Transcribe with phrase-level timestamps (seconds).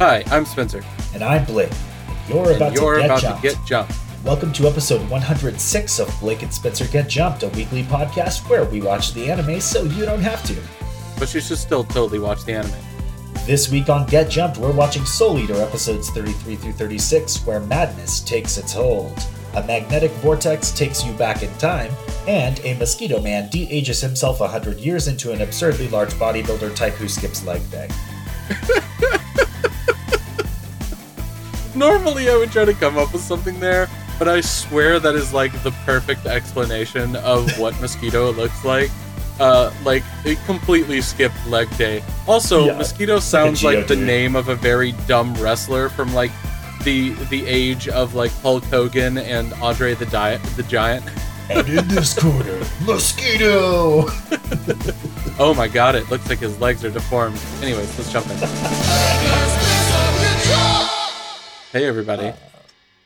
[0.00, 0.82] Hi, I'm Spencer.
[1.12, 1.70] And I'm Blake.
[2.26, 3.42] You're about, you're to, get about jumped.
[3.42, 3.92] to get jumped.
[4.24, 8.80] Welcome to episode 106 of Blake and Spencer Get Jumped, a weekly podcast where we
[8.80, 10.56] watch the anime so you don't have to.
[11.18, 12.72] But you should still totally watch the anime.
[13.44, 18.20] This week on Get Jumped, we're watching Soul Eater episodes 33 through 36, where madness
[18.20, 19.22] takes its hold.
[19.52, 21.92] A magnetic vortex takes you back in time,
[22.26, 26.94] and a mosquito man de ages himself 100 years into an absurdly large bodybuilder type
[26.94, 27.90] who skips leg day.
[31.80, 33.88] Normally, I would try to come up with something there,
[34.18, 38.90] but I swear that is like the perfect explanation of what mosquito looks like.
[39.40, 42.02] Uh, like it completely skipped leg day.
[42.28, 46.30] Also, Yeah, mosquito sounds like the name of a very dumb wrestler from like
[46.84, 51.06] the the age of like Hulk Hogan and Andre the Di- the Giant.
[51.48, 54.04] And in this corner, mosquito!
[55.38, 57.40] Oh my god, it looks like his legs are deformed.
[57.62, 58.36] Anyways, let's jump in.
[61.72, 62.32] Hey everybody.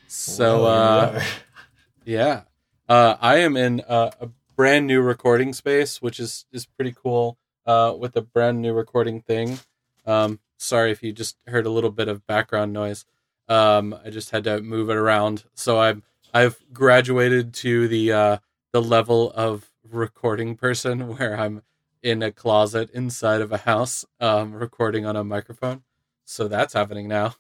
[0.09, 1.23] So uh we are.
[2.07, 2.43] yeah.
[2.89, 7.37] Uh I am in uh, a brand new recording space, which is is pretty cool
[7.67, 9.59] uh with a brand new recording thing.
[10.07, 13.05] Um sorry if you just heard a little bit of background noise.
[13.51, 15.45] Um I just had to move it around.
[15.55, 18.37] So I'm I've graduated to the uh
[18.73, 21.61] the level of recording person where I'm
[22.03, 25.83] in a closet inside of a house um recording on a microphone.
[26.25, 27.35] So that's happening now.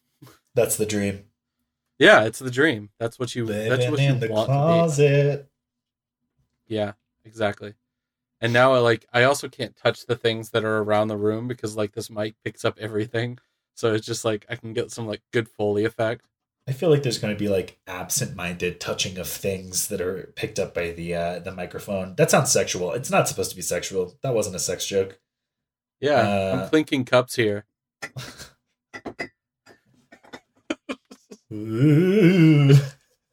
[0.54, 1.24] That's the dream.
[1.98, 2.90] Yeah, it's the dream.
[2.98, 3.46] That's what you.
[3.46, 5.48] that's what in you the want to closet.
[6.66, 6.92] Yeah,
[7.24, 7.74] exactly.
[8.40, 11.48] And now, I like, I also can't touch the things that are around the room
[11.48, 13.38] because like this mic picks up everything.
[13.74, 16.26] So it's just like I can get some like good foley effect.
[16.66, 20.58] I feel like there's going to be like absent-minded touching of things that are picked
[20.58, 22.14] up by the uh, the microphone.
[22.16, 22.92] That sounds sexual.
[22.92, 24.14] It's not supposed to be sexual.
[24.22, 25.20] That wasn't a sex joke.
[26.00, 27.64] Yeah, Uh, I'm clinking cups here.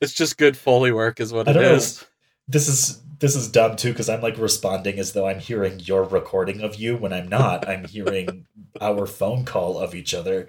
[0.02, 1.70] It's just good foley work, is what it don't know.
[2.48, 6.04] This is this is dumb too because I'm like responding as though I'm hearing your
[6.04, 7.68] recording of you when I'm not.
[7.70, 8.46] I'm hearing
[8.80, 10.48] our phone call of each other,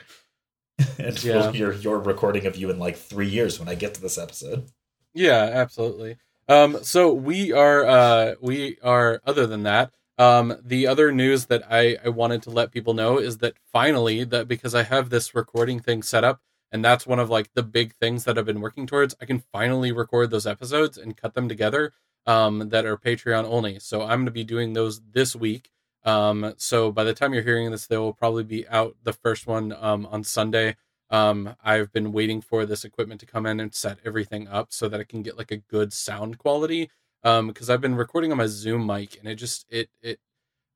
[0.98, 1.36] and Yeah.
[1.36, 4.18] we'll hear your recording of you in like three years when I get to this
[4.18, 4.68] episode.
[5.14, 6.16] Yeah, absolutely.
[6.48, 9.20] Um, so we are, uh, we are.
[9.26, 13.18] Other than that, um, the other news that I, I wanted to let people know
[13.18, 16.40] is that finally, that because I have this recording thing set up,
[16.72, 19.14] and that's one of like the big things that I've been working towards.
[19.20, 21.92] I can finally record those episodes and cut them together.
[22.24, 23.80] Um, that are Patreon only.
[23.80, 25.72] So I'm going to be doing those this week.
[26.04, 28.96] Um, so by the time you're hearing this, they will probably be out.
[29.02, 30.76] The first one um, on Sunday.
[31.10, 34.88] Um, I've been waiting for this equipment to come in and set everything up so
[34.88, 36.90] that I can get like a good sound quality.
[37.24, 40.18] Um, because I've been recording on my Zoom mic and it just it it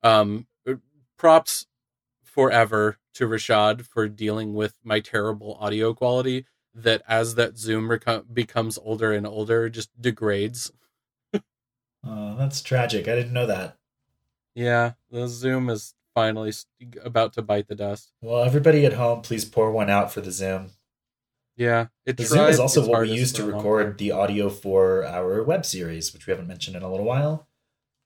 [0.03, 0.47] um
[1.17, 1.67] props
[2.23, 7.91] forever to Rashad for dealing with my terrible audio quality that as that Zoom
[8.33, 10.71] becomes older and older just degrades.
[12.09, 13.09] Oh, that's tragic.
[13.09, 13.79] I didn't know that.
[14.55, 16.53] Yeah, the Zoom is finally
[17.03, 18.13] about to bite the dust.
[18.23, 20.71] Well, everybody at home, please pour one out for the Zoom.
[21.57, 25.05] Yeah, it The Zoom is also what we use to a record the audio for
[25.05, 27.49] our web series, which we haven't mentioned in a little while.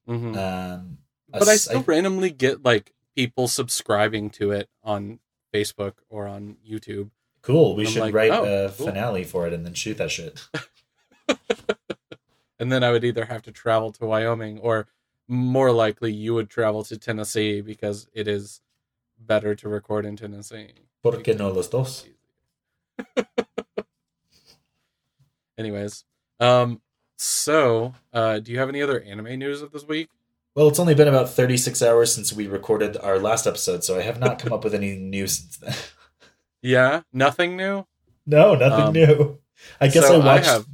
[0.09, 0.35] Mhm.
[0.37, 0.99] Um,
[1.29, 5.19] but I as- still randomly get like people subscribing to it on
[5.53, 7.11] Facebook or on YouTube.
[7.43, 7.75] cool.
[7.75, 8.87] We I'm should like, write oh, a cool.
[8.87, 10.41] finale for it and then shoot that shit.
[12.61, 14.87] And then I would either have to travel to Wyoming or
[15.27, 18.61] more likely you would travel to Tennessee because it is
[19.19, 20.69] better to record in Tennessee.
[21.03, 22.05] ¿Por qué no los dos?
[25.59, 26.05] Anyways,
[26.39, 26.83] um
[27.17, 30.11] so uh do you have any other anime news of this week?
[30.57, 34.03] Well, it's only been about 36 hours since we recorded our last episode, so I
[34.03, 35.75] have not come up with any new since then.
[36.63, 37.87] Yeah, nothing new?
[38.27, 39.39] no, nothing Um, new.
[39.81, 40.47] I guess so I watched.
[40.47, 40.67] have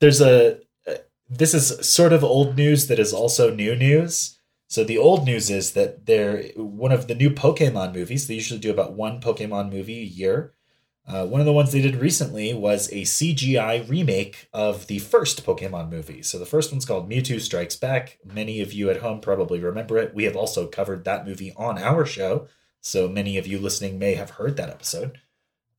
[0.00, 0.60] There's a.
[0.86, 0.94] uh,
[1.28, 4.38] This is sort of old news that is also new news.
[4.68, 8.26] So the old news is that they're one of the new Pokemon movies.
[8.26, 10.54] They usually do about one Pokemon movie a year.
[11.10, 15.44] Uh, one of the ones they did recently was a CGI remake of the first
[15.44, 16.22] Pokemon movie.
[16.22, 18.18] So the first one's called Mewtwo Strikes Back.
[18.24, 20.14] Many of you at home probably remember it.
[20.14, 22.46] We have also covered that movie on our show.
[22.80, 25.18] So many of you listening may have heard that episode.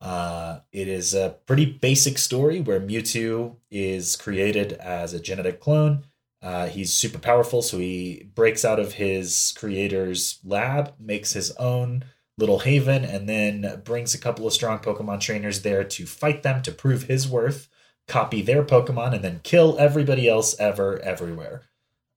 [0.02, 6.04] Uh, it is a pretty basic story where Mewtwo is created as a genetic clone.
[6.42, 12.04] Uh, he's super powerful, so he breaks out of his creator's lab, makes his own
[12.42, 16.60] little haven, and then brings a couple of strong Pokemon trainers there to fight them
[16.62, 17.68] to prove his worth,
[18.08, 21.62] copy their Pokemon, and then kill everybody else ever, everywhere.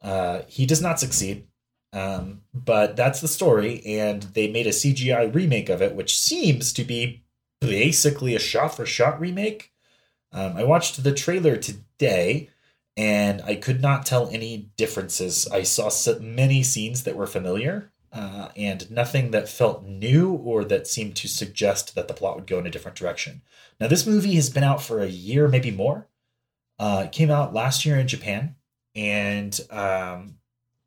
[0.02, 1.48] Uh, he does not succeed.
[1.94, 6.74] Um, but that's the story, and they made a CGI remake of it, which seems
[6.74, 7.24] to be
[7.62, 9.72] basically a shot for shot remake.
[10.32, 12.50] Um, I watched the trailer today
[12.98, 15.48] and I could not tell any differences.
[15.52, 20.64] I saw so many scenes that were familiar uh, and nothing that felt new or
[20.64, 23.42] that seemed to suggest that the plot would go in a different direction.
[23.78, 26.08] Now, this movie has been out for a year, maybe more.
[26.80, 28.56] Uh, it came out last year in Japan,
[28.96, 30.38] and um,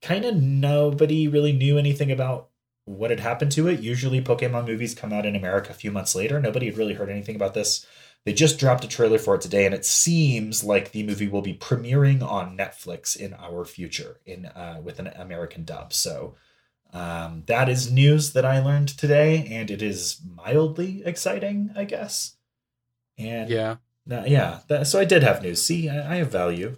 [0.01, 2.49] kind of nobody really knew anything about
[2.87, 3.81] what had happened to it.
[3.81, 6.41] Usually, Pokemon movies come out in America a few months later.
[6.41, 7.85] Nobody had really heard anything about this.
[8.25, 11.43] They just dropped a trailer for it today, and it seems like the movie will
[11.43, 15.93] be premiering on Netflix in our future, in uh, with an American dub.
[15.93, 16.35] So
[16.93, 22.37] um, that is news that I learned today, and it is mildly exciting, I guess.
[23.19, 23.77] And Yeah.
[24.11, 24.61] uh, yeah.
[24.69, 25.63] That, so I did have news.
[25.63, 26.77] See, I, I have value.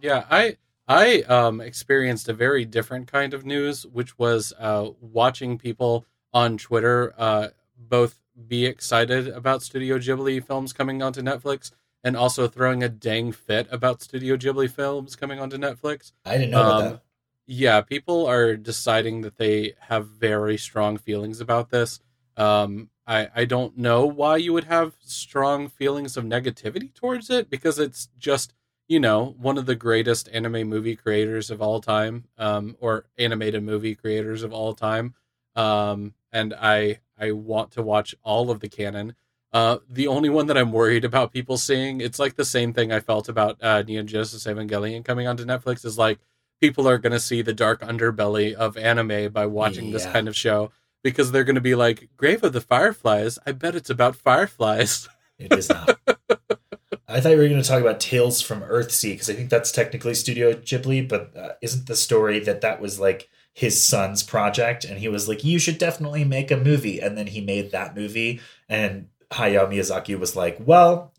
[0.00, 0.56] Yeah, I
[0.88, 6.58] I um experienced a very different kind of news, which was uh watching people on
[6.58, 7.48] Twitter uh
[7.78, 11.70] both be excited about Studio Ghibli films coming onto Netflix
[12.02, 16.12] and also throwing a dang fit about Studio Ghibli films coming onto Netflix.
[16.24, 17.02] I didn't know about Um, that.
[17.46, 22.00] Yeah, people are deciding that they have very strong feelings about this.
[22.36, 27.50] Um, I I don't know why you would have strong feelings of negativity towards it
[27.50, 28.54] because it's just
[28.88, 33.62] you know one of the greatest anime movie creators of all time, um, or animated
[33.62, 35.14] movie creators of all time.
[35.54, 39.14] Um, and I I want to watch all of the canon.
[39.52, 42.90] Uh, the only one that I'm worried about people seeing, it's like the same thing
[42.90, 46.18] I felt about uh, Neon Genesis Evangelion coming onto Netflix, is like
[46.64, 50.34] people are going to see the dark underbelly of anime by watching this kind of
[50.34, 50.70] show
[51.02, 55.08] because they're going to be like grave of the fireflies i bet it's about fireflies
[55.38, 55.98] It is not.
[57.08, 59.70] I thought you were going to talk about Tales from Earthsea because I think that's
[59.72, 64.84] technically Studio Ghibli, but uh, isn't the story that that was like his son's project
[64.84, 67.00] and he was like, you should definitely make a movie.
[67.00, 68.40] And then he made that movie.
[68.68, 71.12] And Hayao Miyazaki was like, well,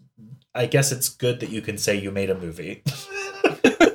[0.53, 2.83] I guess it's good that you can say you made a movie.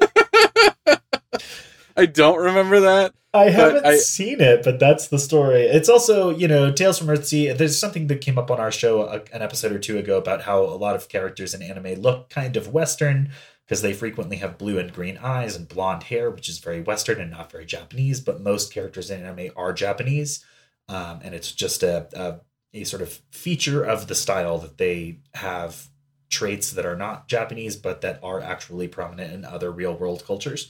[1.97, 5.63] i don't remember that I haven't I- seen it, but that's the story.
[5.63, 7.57] It's also, you know, Tales from Earthsea.
[7.57, 10.43] There's something that came up on our show a, an episode or two ago about
[10.43, 13.31] how a lot of characters in anime look kind of Western
[13.65, 17.21] because they frequently have blue and green eyes and blonde hair, which is very Western
[17.21, 18.21] and not very Japanese.
[18.21, 20.45] But most characters in anime are Japanese,
[20.89, 22.41] um, and it's just a, a
[22.73, 25.89] a sort of feature of the style that they have
[26.31, 30.69] traits that are not Japanese, but that are actually prominent in other real world cultures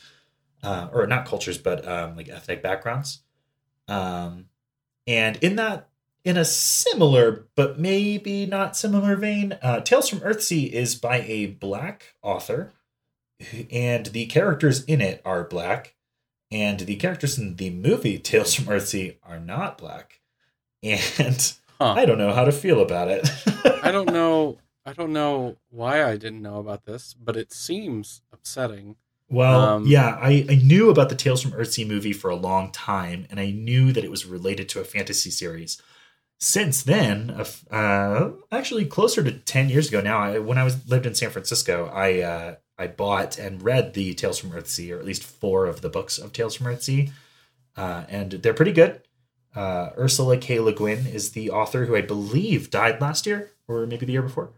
[0.62, 3.22] uh, or not cultures, but um, like ethnic backgrounds.
[3.88, 4.46] Um,
[5.06, 5.88] and in that,
[6.24, 11.46] in a similar but maybe not similar vein, uh, Tales from Earthsea is by a
[11.46, 12.72] black author,
[13.70, 15.94] and the characters in it are black,
[16.50, 20.20] and the characters in the movie Tales from Earthsea are not black.
[20.82, 21.94] And Huh.
[21.96, 23.26] I don't know how to feel about it.
[23.82, 28.20] i don't know i don't know why i didn't know about this but it seems
[28.30, 28.96] upsetting
[29.30, 32.72] Well, Um, yeah, I, I knew about the Tales from Earthsea movie for a long
[32.72, 35.80] time, and I knew that it was related to a fantasy series.
[36.40, 37.30] Since then,
[37.70, 41.30] uh, actually closer to ten years ago now, I, when I was lived in San
[41.30, 45.66] Francisco, I uh, I bought and read the Tales from Earthsea, or at least four
[45.66, 47.10] of the books of Tales from Earthsea,
[47.76, 49.02] uh, and they're pretty good.
[49.54, 50.58] Uh, Ursula K.
[50.60, 54.22] Le Guin is the author who I believe died last year, or maybe the year
[54.22, 54.50] before,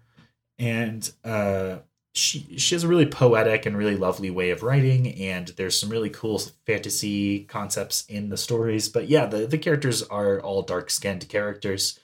[0.58, 1.78] and uh,
[2.12, 5.88] she she has a really poetic and really lovely way of writing and there's some
[5.88, 8.88] really cool fantasy concepts in the stories.
[8.88, 11.98] But yeah the, the characters are all dark skinned characters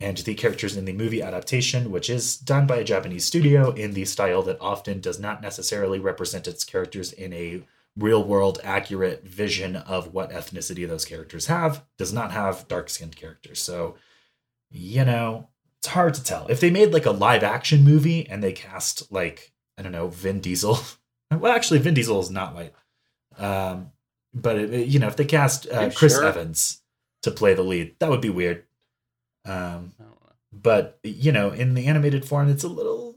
[0.00, 3.92] and the characters in the movie adaptation which is done by a japanese studio in
[3.92, 7.62] the style that often does not necessarily represent its characters in a
[7.96, 13.16] real world accurate vision of what ethnicity those characters have does not have dark skinned
[13.16, 13.60] characters.
[13.60, 13.96] So
[14.70, 15.48] you know
[15.80, 16.46] it's hard to tell.
[16.48, 20.08] If they made like a live action movie and they cast like I don't know
[20.08, 20.78] Vin Diesel,
[21.30, 22.74] well actually Vin Diesel is not white,
[23.38, 23.90] um,
[24.34, 26.24] but it, you know if they cast uh, Chris sure?
[26.24, 26.82] Evans
[27.22, 28.64] to play the lead, that would be weird.
[29.46, 30.32] Um, I don't know.
[30.52, 33.16] but you know in the animated form, it's a little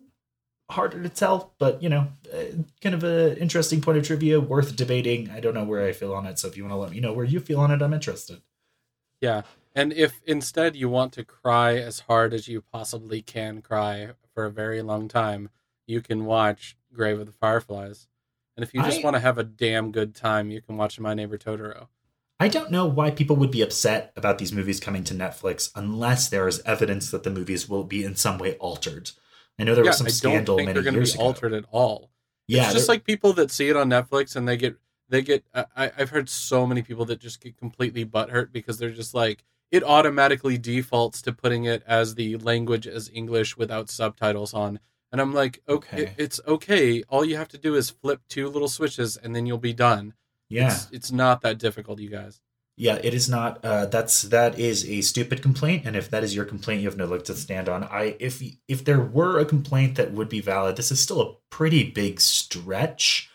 [0.72, 1.54] harder to tell.
[1.60, 5.30] But you know, uh, kind of a interesting point of trivia, worth debating.
[5.32, 7.02] I don't know where I feel on it, so if you want to let me
[7.02, 8.42] know where you feel on it, I'm interested.
[9.20, 9.42] Yeah.
[9.76, 14.46] And if instead you want to cry as hard as you possibly can cry for
[14.46, 15.50] a very long time,
[15.88, 18.08] you can watch Grave of the Fireflies.
[18.56, 21.00] And if you just I- want to have a damn good time, you can watch
[21.00, 21.88] My Neighbor Totoro.
[22.40, 26.30] I don't know why people would be upset about these movies coming to Netflix unless
[26.30, 29.12] there is evidence that the movies will be in some way altered.
[29.58, 31.14] I know there yeah, was some I don't scandal think many they're going to years
[31.14, 31.26] be ago.
[31.28, 32.10] altered at all.
[32.48, 34.76] Yeah, it's just like people that see it on Netflix and they get
[35.10, 35.46] they get.
[35.54, 39.14] I, I- I've heard so many people that just get completely butthurt because they're just
[39.14, 44.80] like, it automatically defaults to putting it as the language as English without subtitles on.
[45.12, 46.14] And I'm like, okay, Okay.
[46.18, 47.04] it's okay.
[47.10, 50.14] All you have to do is flip two little switches and then you'll be done.
[50.50, 50.68] Yeah.
[50.74, 52.40] It's, it's not that difficult, you guys.
[52.76, 53.64] Yeah, it is not.
[53.64, 56.98] Uh, that's that is a stupid complaint, and if that is your complaint, you have
[56.98, 57.84] no leg to stand on.
[57.84, 61.36] I if if there were a complaint that would be valid, this is still a
[61.52, 63.30] pretty big stretch,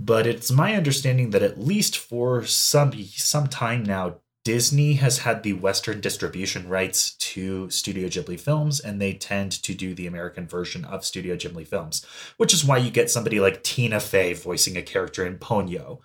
[0.00, 5.42] but it's my understanding that at least for some some time now, Disney has had
[5.42, 10.48] the Western distribution rights to Studio Ghibli films, and they tend to do the American
[10.48, 12.04] version of Studio Ghibli films,
[12.38, 16.00] which is why you get somebody like Tina Fey voicing a character in Ponyo.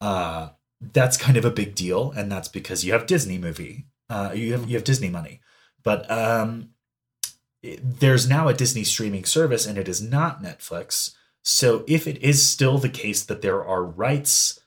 [0.00, 0.50] Uh,
[0.80, 4.52] that's kind of a big deal, and that's because you have Disney movie, uh, you
[4.52, 5.40] have you have Disney money.
[5.84, 6.70] But um,
[7.62, 11.14] there's now a Disney streaming service, and it is not Netflix.
[11.44, 14.58] So if it is still the case that there are rights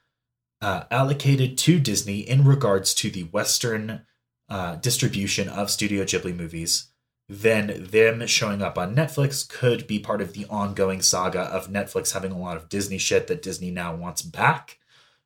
[0.62, 4.02] uh, allocated to Disney in regards to the Western
[4.50, 6.88] uh, distribution of Studio Ghibli movies,
[7.28, 12.14] then them showing up on Netflix could be part of the ongoing saga of Netflix
[12.14, 14.80] having a lot of Disney shit that Disney now wants back.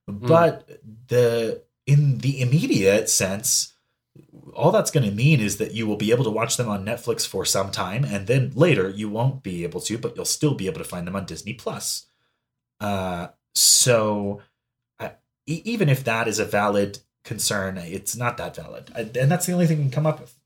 [0.05, 3.73] But the in the immediate sense,
[4.53, 6.85] all that's going to mean is that you will be able to watch them on
[6.85, 10.55] Netflix for some time, and then later you won't be able to, but you'll still
[10.55, 12.07] be able to find them on Disney Plus.
[12.81, 14.41] Uh, so
[15.45, 19.45] e- even if that is a valid concern, it's not that valid, I, and that's
[19.45, 20.37] the only thing we can come up with.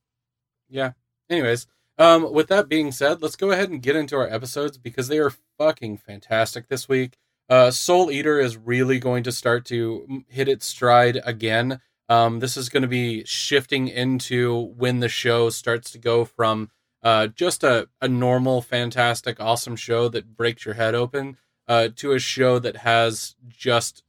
[0.69, 0.91] Yeah.
[1.29, 5.07] Anyways, um, with that being said, let's go ahead and get into our episodes because
[5.07, 7.17] they are fucking fantastic this week.
[7.49, 11.79] Uh, Soul Eater is really going to start to hit its stride again.
[12.09, 16.69] Um, this is going to be shifting into when the show starts to go from
[17.03, 21.37] uh, just a, a normal, fantastic, awesome show that breaks your head open
[21.67, 24.03] uh, to a show that has just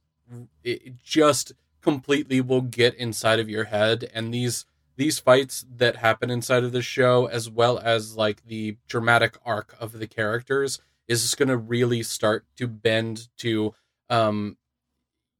[0.63, 4.09] it just completely will get inside of your head.
[4.13, 8.75] And these these fights that happen inside of the show as well as like the
[8.87, 13.73] dramatic arc of the characters is just going to really start to bend to
[14.09, 14.57] um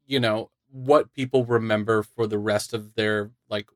[0.06, 3.68] you know what people remember for the rest of their like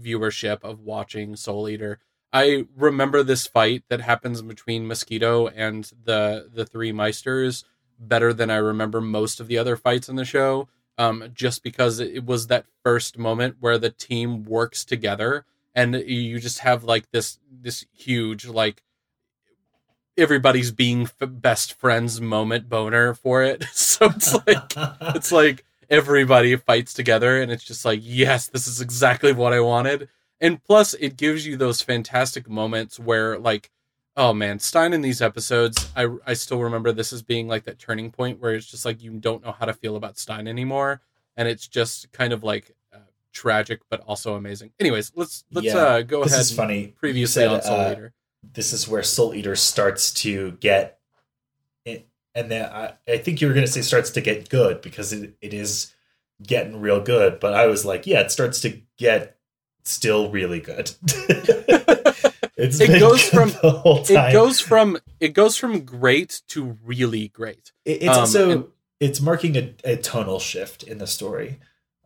[0.00, 1.98] viewership of watching soul eater.
[2.32, 7.64] I remember this fight that happens between mosquito and the the three meisters
[8.08, 10.68] better than i remember most of the other fights in the show
[10.98, 16.38] um, just because it was that first moment where the team works together and you
[16.38, 18.82] just have like this this huge like
[20.16, 23.64] everybody's being f- best friends moment boner for it.
[23.72, 24.72] So it's like
[25.16, 29.60] it's like everybody fights together and it's just like yes this is exactly what i
[29.60, 30.08] wanted.
[30.40, 33.70] And plus it gives you those fantastic moments where like
[34.16, 37.78] oh man stein in these episodes i i still remember this as being like that
[37.78, 41.00] turning point where it's just like you don't know how to feel about stein anymore
[41.36, 42.98] and it's just kind of like uh,
[43.32, 46.88] tragic but also amazing anyways let's let's Yeah, uh go this ahead is funny.
[46.98, 48.12] Previously said, on soul uh, eater
[48.54, 50.98] this is where Soul Eater starts to get
[51.84, 54.82] it, and then I, I think you were going to say starts to get good
[54.82, 55.94] because it, it is
[56.42, 57.38] getting real good.
[57.38, 59.36] But I was like, yeah, it starts to get
[59.84, 60.90] still really good.
[62.62, 64.30] it's It been goes from- the whole time.
[64.30, 68.64] it goes from it goes from great to really great It- it's um, also and-
[69.00, 71.58] it's marking a, a tonal shift in the story.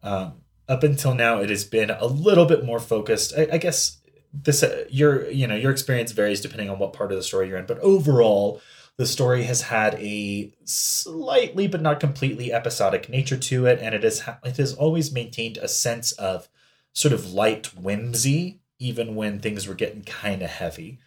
[0.02, 3.34] Um, up until now, it has been a little bit more focused.
[3.36, 3.98] I, I guess
[4.32, 7.48] this uh, your you know your experience varies depending on what part of the story
[7.48, 8.60] you're in, but overall,
[8.96, 14.02] the story has had a slightly but not completely episodic nature to it, and it
[14.02, 16.48] has ha- it has always maintained a sense of
[16.94, 20.98] sort of light whimsy, even when things were getting kind of heavy.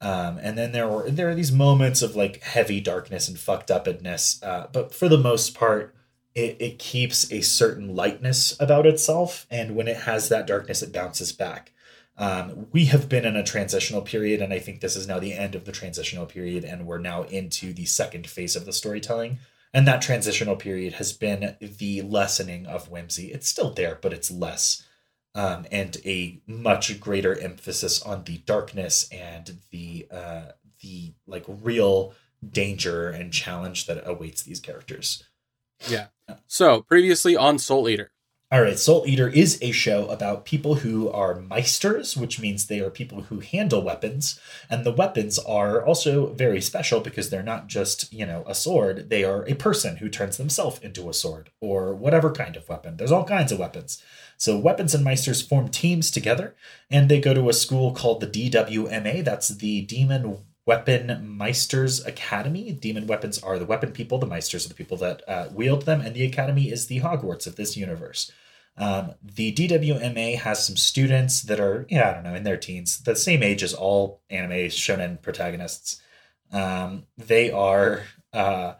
[0.00, 3.70] Um, and then there were there are these moments of like heavy darkness and fucked
[3.70, 5.94] upness, uh, but for the most part,
[6.34, 10.92] it, it keeps a certain lightness about itself, and when it has that darkness, it
[10.92, 11.72] bounces back.
[12.18, 15.32] Um, we have been in a transitional period, and I think this is now the
[15.32, 19.38] end of the transitional period, and we're now into the second phase of the storytelling.
[19.74, 23.32] And that transitional period has been the lessening of whimsy.
[23.32, 24.85] It's still there, but it's less
[25.36, 30.42] um, and a much greater emphasis on the darkness and the uh,
[30.82, 32.14] the like real
[32.50, 35.22] danger and challenge that awaits these characters.
[35.88, 36.06] yeah
[36.46, 38.10] so previously on soul eater
[38.56, 42.80] All right, Soul Eater is a show about people who are meisters, which means they
[42.80, 47.66] are people who handle weapons, and the weapons are also very special because they're not
[47.66, 51.50] just, you know, a sword, they are a person who turns themselves into a sword
[51.60, 52.96] or whatever kind of weapon.
[52.96, 54.02] There's all kinds of weapons.
[54.38, 56.54] So weapons and meisters form teams together
[56.90, 61.08] and they go to a school called the DWMA, that's the Demon Weapon
[61.38, 62.72] Meisters Academy.
[62.72, 66.00] Demon weapons are the weapon people, the meisters are the people that uh, wield them,
[66.00, 68.32] and the academy is the Hogwarts of this universe.
[68.78, 73.00] Um, the DWMA has some students that are, yeah, I don't know, in their teens,
[73.00, 76.00] the same age as all anime shonen protagonists.
[76.52, 78.02] Um, they are,
[78.32, 78.74] uh,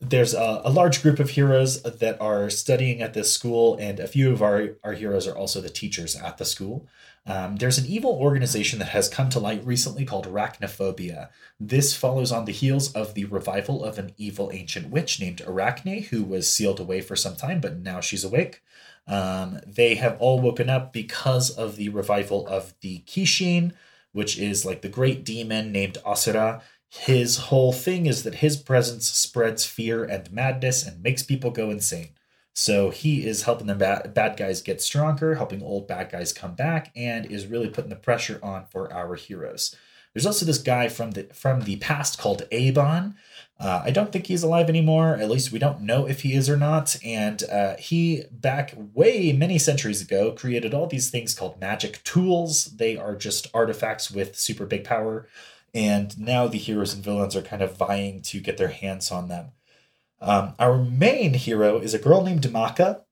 [0.00, 4.08] there's a, a, large group of heroes that are studying at this school, and a
[4.08, 6.88] few of our, our heroes are also the teachers at the school.
[7.26, 11.28] Um, there's an evil organization that has come to light recently called Arachnophobia.
[11.60, 16.02] This follows on the heels of the revival of an evil ancient witch named Arachne,
[16.04, 18.62] who was sealed away for some time, but now she's awake.
[19.10, 23.72] Um, they have all woken up because of the revival of the Kishin,
[24.12, 26.62] which is like the great demon named Asura.
[26.88, 31.70] His whole thing is that his presence spreads fear and madness and makes people go
[31.70, 32.10] insane.
[32.54, 36.54] So he is helping the bad, bad guys get stronger, helping old bad guys come
[36.54, 39.74] back, and is really putting the pressure on for our heroes.
[40.14, 43.14] There's also this guy from the from the past called Eibon.
[43.60, 45.16] Uh, I don't think he's alive anymore.
[45.16, 46.96] At least we don't know if he is or not.
[47.04, 52.64] And uh, he, back way many centuries ago, created all these things called magic tools.
[52.64, 55.28] They are just artifacts with super big power.
[55.74, 59.28] And now the heroes and villains are kind of vying to get their hands on
[59.28, 59.50] them.
[60.22, 63.02] Um, our main hero is a girl named Maka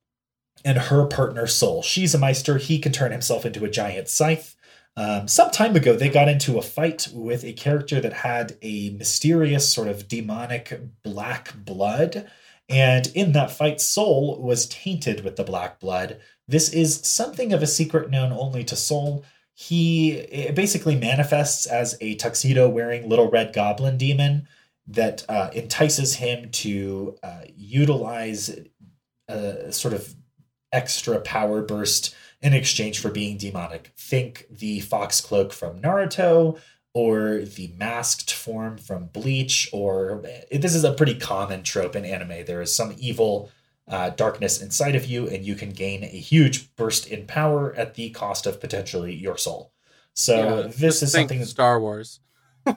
[0.64, 1.82] and her partner Soul.
[1.82, 2.56] She's a Meister.
[2.56, 4.56] He can turn himself into a giant scythe.
[4.96, 8.90] Um, some time ago, they got into a fight with a character that had a
[8.90, 12.28] mysterious, sort of demonic black blood.
[12.68, 16.20] And in that fight, Soul was tainted with the black blood.
[16.48, 19.24] This is something of a secret known only to Soul.
[19.54, 24.48] He basically manifests as a tuxedo wearing little red goblin demon
[24.86, 28.56] that uh, entices him to uh, utilize
[29.28, 30.14] a sort of
[30.72, 33.92] extra power burst in exchange for being demonic.
[33.96, 36.58] Think the fox cloak from Naruto
[36.94, 42.44] or the masked form from Bleach, or this is a pretty common trope in anime.
[42.44, 43.50] There is some evil
[43.86, 47.94] uh, darkness inside of you, and you can gain a huge burst in power at
[47.94, 49.72] the cost of potentially your soul.
[50.14, 52.20] So yeah, this is something Star Wars.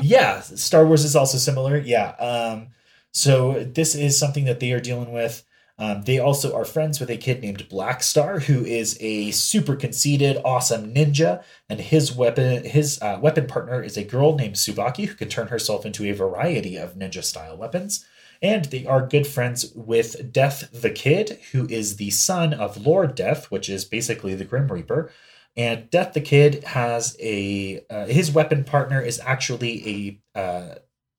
[0.00, 1.76] yeah, Star Wars is also similar.
[1.76, 2.10] Yeah.
[2.10, 2.68] Um,
[3.12, 5.44] so this is something that they are dealing with.
[5.76, 10.40] Um, they also are friends with a kid named Blackstar, who is a super conceited,
[10.44, 15.14] awesome ninja, and his weapon his uh, weapon partner is a girl named Tsubaki, who
[15.14, 18.06] can turn herself into a variety of ninja style weapons.
[18.40, 23.14] And they are good friends with Death the Kid, who is the son of Lord
[23.14, 25.10] Death, which is basically the Grim Reaper.
[25.56, 30.74] And Death the Kid has a uh, his weapon partner is actually a, uh,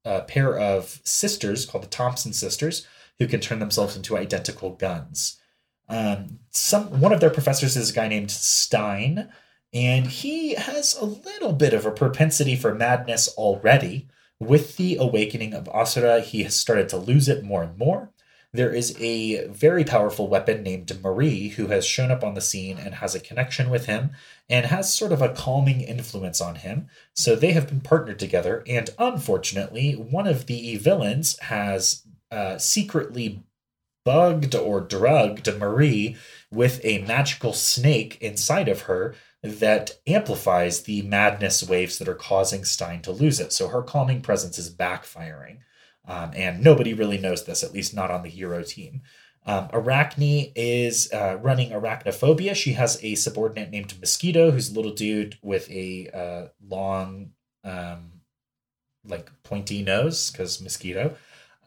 [0.06, 2.88] a pair of sisters called the Thompson sisters
[3.20, 5.40] who can turn themselves into identical guns.
[5.88, 9.30] Um, some one of their professors is a guy named Stein,
[9.74, 14.08] and he has a little bit of a propensity for madness already.
[14.40, 18.12] With the awakening of Asura, he has started to lose it more and more.
[18.56, 22.78] There is a very powerful weapon named Marie who has shown up on the scene
[22.78, 24.12] and has a connection with him
[24.50, 26.88] and has sort of a calming influence on him.
[27.14, 32.04] So they have been partnered together, and unfortunately, one of the villains has
[32.36, 33.44] uh, secretly
[34.04, 36.16] bugged or drugged Marie
[36.52, 42.66] with a magical snake inside of her that amplifies the madness waves that are causing
[42.66, 43.54] Stein to lose it.
[43.54, 45.60] So her calming presence is backfiring.
[46.08, 49.02] Um, and nobody really knows this, at least not on the hero team.
[49.48, 52.56] Um, Arachne is uh, running arachnophobia.
[52.56, 57.32] She has a subordinate named Mosquito, who's a little dude with a uh, long,
[57.64, 58.22] um,
[59.04, 61.16] like pointy nose, because mosquito.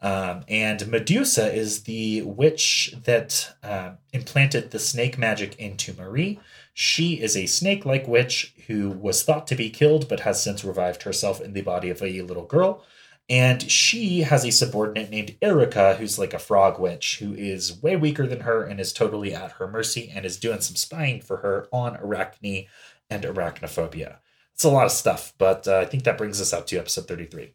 [0.01, 6.39] Um, and Medusa is the witch that uh, implanted the snake magic into Marie.
[6.73, 10.63] She is a snake like witch who was thought to be killed but has since
[10.63, 12.83] revived herself in the body of a little girl.
[13.29, 17.95] And she has a subordinate named Erica, who's like a frog witch, who is way
[17.95, 21.37] weaker than her and is totally at her mercy and is doing some spying for
[21.37, 22.65] her on Arachne
[23.09, 24.17] and arachnophobia.
[24.53, 27.07] It's a lot of stuff, but uh, I think that brings us up to episode
[27.07, 27.53] 33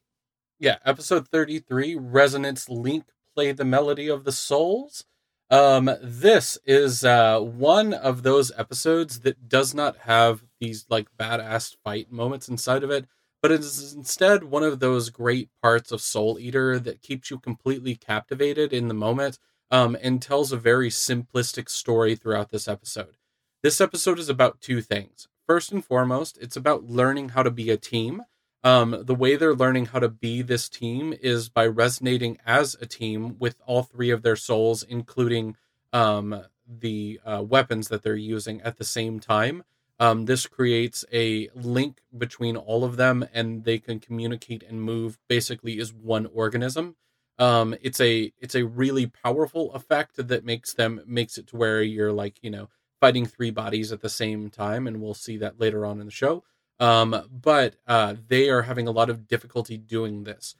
[0.64, 5.04] yeah, episode 33, Resonance Link Play the Melody of the Souls.
[5.50, 11.76] Um, this is uh, one of those episodes that does not have these like badass
[11.84, 13.04] fight moments inside of it,
[13.42, 17.38] but it is instead one of those great parts of Soul Eater that keeps you
[17.38, 19.38] completely captivated in the moment
[19.70, 23.18] um, and tells a very simplistic story throughout this episode.
[23.62, 25.28] This episode is about two things.
[25.46, 28.22] First and foremost, it's about learning how to be a team
[28.64, 32.86] um, the way they're learning how to be this team is by resonating as a
[32.86, 35.56] team with all three of their souls, including
[35.92, 39.64] um, the uh, weapons that they're using at the same time.
[40.00, 45.18] Um, this creates a link between all of them, and they can communicate and move
[45.28, 46.96] basically as one organism.
[47.38, 51.82] Um, it's a it's a really powerful effect that makes them makes it to where
[51.82, 52.68] you're like you know
[53.00, 56.12] fighting three bodies at the same time, and we'll see that later on in the
[56.12, 56.42] show.
[56.84, 60.54] Um, but uh, they are having a lot of difficulty doing this.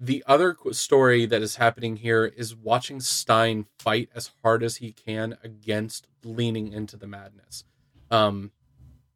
[0.00, 4.90] The other story that is happening here is watching Stein fight as hard as he
[4.90, 7.62] can against leaning into the madness.
[8.10, 8.50] Um,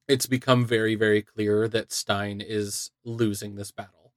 [0.06, 4.12] it's become very, very clear that Stein is losing this battle.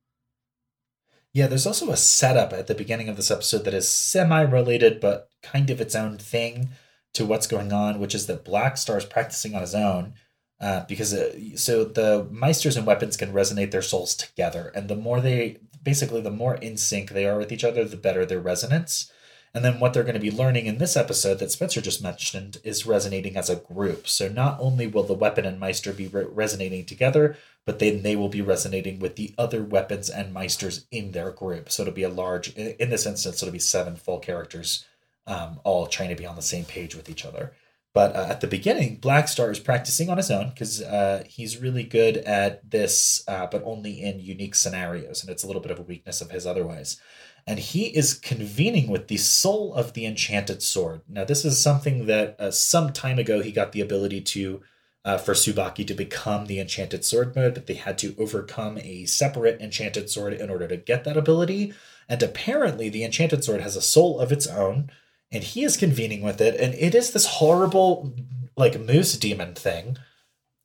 [1.34, 4.99] Yeah, there's also a setup at the beginning of this episode that is semi related,
[4.99, 6.69] but kind of its own thing
[7.13, 10.13] to what's going on, which is that Black Star is practicing on his own.
[10.59, 14.95] Uh, because uh, so the meisters and weapons can resonate their souls together, and the
[14.95, 18.39] more they basically the more in sync they are with each other, the better their
[18.39, 19.11] resonance.
[19.53, 22.57] And then what they're going to be learning in this episode that Spencer just mentioned
[22.65, 24.05] is resonating as a group.
[24.05, 28.17] So not only will the weapon and Meister be re- resonating together, but then they
[28.17, 31.71] will be resonating with the other weapons and Meisters in their group.
[31.71, 34.85] So it'll be a large, in this instance, it'll be seven full characters,
[35.25, 37.53] um, all trying to be on the same page with each other.
[37.95, 41.58] But uh, at the beginning, Black Star is practicing on his own because uh, he's
[41.58, 45.23] really good at this, uh, but only in unique scenarios.
[45.23, 46.99] And it's a little bit of a weakness of his otherwise
[47.47, 51.01] and he is convening with the soul of the enchanted sword.
[51.08, 54.62] Now, this is something that uh, some time ago he got the ability to
[55.03, 59.05] uh, for Tsubaki to become the enchanted sword mode, but they had to overcome a
[59.05, 61.73] separate enchanted sword in order to get that ability.
[62.10, 64.89] And apparently, the enchanted sword has a soul of its own,
[65.35, 68.13] and he is convening with it, and it is this horrible,
[68.55, 69.97] like moose demon thing.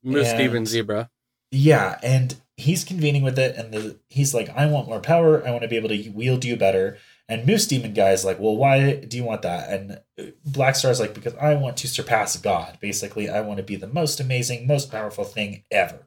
[0.03, 1.11] Moose and, demon zebra.
[1.51, 5.47] Yeah, and he's convening with it, and the, he's like, I want more power.
[5.47, 6.99] I want to be able to wield you better.
[7.29, 9.71] And Moose Demon guy is like, well, why do you want that?
[9.71, 10.01] And
[10.45, 12.77] Black Star is like, because I want to surpass God.
[12.81, 16.01] Basically, I want to be the most amazing, most powerful thing ever.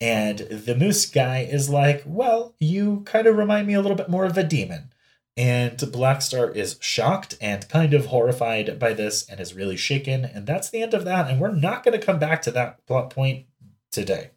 [0.00, 4.08] And the Moose guy is like, well, you kind of remind me a little bit
[4.08, 4.90] more of a demon.
[5.36, 10.24] And Black Star is shocked and kind of horrified by this and is really shaken.
[10.24, 11.30] And that's the end of that.
[11.30, 13.46] And we're not going to come back to that plot point
[13.90, 14.30] today.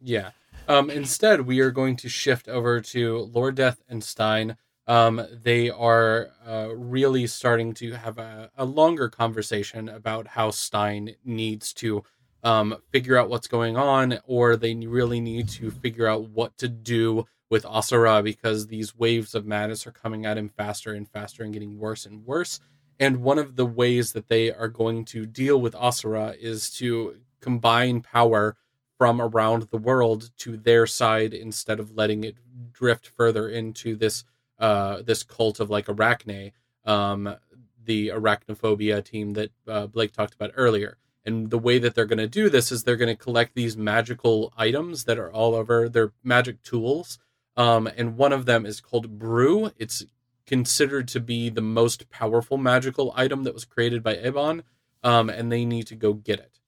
[0.00, 0.30] Yeah.
[0.68, 4.56] Um, instead, we are going to shift over to Lord Death and Stein.
[4.86, 11.14] Um, they are uh, really starting to have a, a, longer conversation about how Stein
[11.24, 12.02] needs to
[12.42, 16.68] um, figure out what's going on, or they really need to figure out what to
[16.68, 21.42] do with Asura because these waves of madness are coming at him faster and faster
[21.42, 22.60] and getting worse and worse.
[22.98, 27.18] And one of the ways that they are going to deal with Asura is to
[27.42, 28.56] combine power
[28.96, 32.36] from around the world to their side instead of letting it
[32.72, 34.24] drift further into this
[34.58, 36.52] uh, this cult of like Arachne,
[36.86, 37.36] um,
[37.84, 40.96] the arachnophobia team that uh, Blake talked about earlier.
[41.26, 43.76] And the way that they're going to do this is they're going to collect these
[43.76, 45.90] magical items that are all over.
[45.90, 47.18] They're magic tools,
[47.56, 49.70] um, and one of them is called Brew.
[49.76, 50.04] It's
[50.46, 54.62] considered to be the most powerful magical item that was created by Eibon,
[55.02, 56.60] um, and they need to go get it.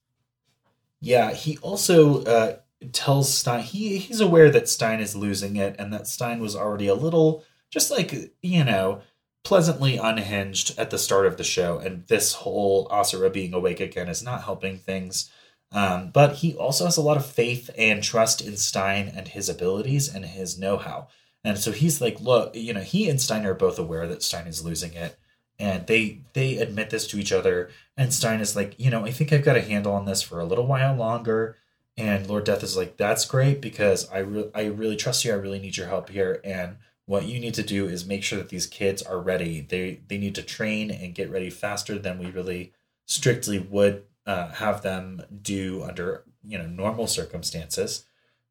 [1.00, 2.56] Yeah, he also uh,
[2.92, 6.86] tells Stein he he's aware that Stein is losing it, and that Stein was already
[6.86, 9.02] a little just like you know
[9.42, 14.08] pleasantly unhinged at the start of the show, and this whole Asura being awake again
[14.08, 15.30] is not helping things.
[15.74, 19.48] Um, but he also has a lot of faith and trust in Stein and his
[19.48, 21.08] abilities and his know-how.
[21.42, 24.46] And so he's like, look, you know, he and Stein are both aware that Stein
[24.46, 25.18] is losing it
[25.58, 27.70] and they they admit this to each other.
[27.96, 30.40] And stein is like you know i think i've got a handle on this for
[30.40, 31.56] a little while longer.
[31.96, 35.32] And lord death is like that's great because i re- i really trust you.
[35.32, 36.40] I really need your help here.
[36.44, 39.60] And what you need to do is make sure that these kids are ready.
[39.60, 42.72] They they need to train and get ready faster than we really
[43.06, 48.04] strictly would uh, have them do under you know normal circumstances.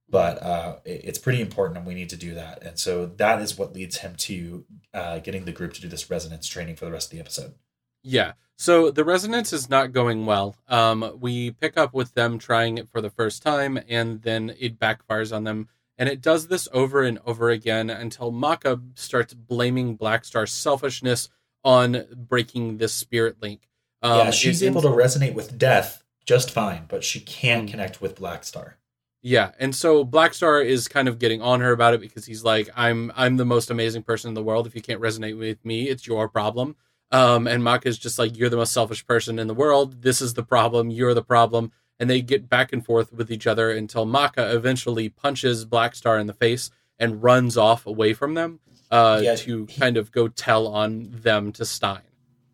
[0.10, 2.62] But uh, it's pretty important and we need to do that.
[2.62, 6.10] And so that is what leads him to uh, getting the group to do this
[6.10, 7.56] resonance training for the rest of the episode.
[8.04, 8.34] Yeah.
[8.56, 10.56] So the resonance is not going well.
[10.68, 14.78] Um, we pick up with them trying it for the first time and then it
[14.78, 15.68] backfires on them.
[15.98, 21.30] And it does this over and over again until Maka starts blaming blackstar's selfishness
[21.64, 23.68] on breaking this spirit link.
[24.04, 27.72] Um, yeah, she's able to resonate with death just fine, but she can't mm.
[27.72, 28.78] connect with Black Star.
[29.22, 32.70] Yeah, and so Blackstar is kind of getting on her about it because he's like,
[32.76, 34.68] "I'm I'm the most amazing person in the world.
[34.68, 36.76] If you can't resonate with me, it's your problem."
[37.12, 40.02] Um, and Maka is just like, "You're the most selfish person in the world.
[40.02, 40.90] This is the problem.
[40.90, 45.08] You're the problem." And they get back and forth with each other until Maka eventually
[45.08, 48.60] punches Blackstar in the face and runs off away from them
[48.92, 52.02] uh, yeah, to he, kind of go tell on them to Stein.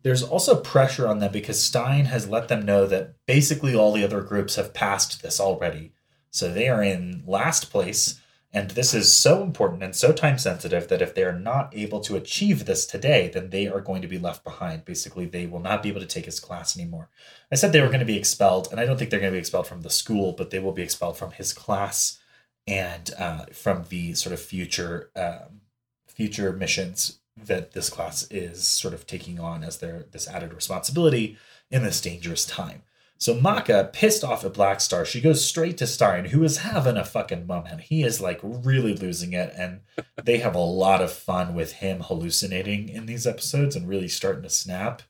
[0.02, 4.04] There's also pressure on them because Stein has let them know that basically all the
[4.04, 5.92] other groups have passed this already
[6.30, 8.20] so they are in last place.
[8.52, 12.16] And this is so important and so time sensitive that if they're not able to
[12.16, 14.84] achieve this today, then they are going to be left behind.
[14.84, 17.10] Basically, they will not be able to take his class anymore.
[17.52, 19.36] I said they were going to be expelled, and I don't think they're going to
[19.36, 22.18] be expelled from the school, but they will be expelled from his class
[22.66, 25.60] and uh, from the sort of future um,
[26.08, 31.38] future missions that this class is sort of taking on as their this added responsibility
[31.70, 32.82] in this dangerous time.
[33.20, 36.96] So Maka, pissed off at Black Star, she goes straight to Stein, who is having
[36.96, 37.82] a fucking moment.
[37.82, 39.80] He is like really losing it, and
[40.24, 44.42] they have a lot of fun with him hallucinating in these episodes and really starting
[44.44, 45.02] to snap.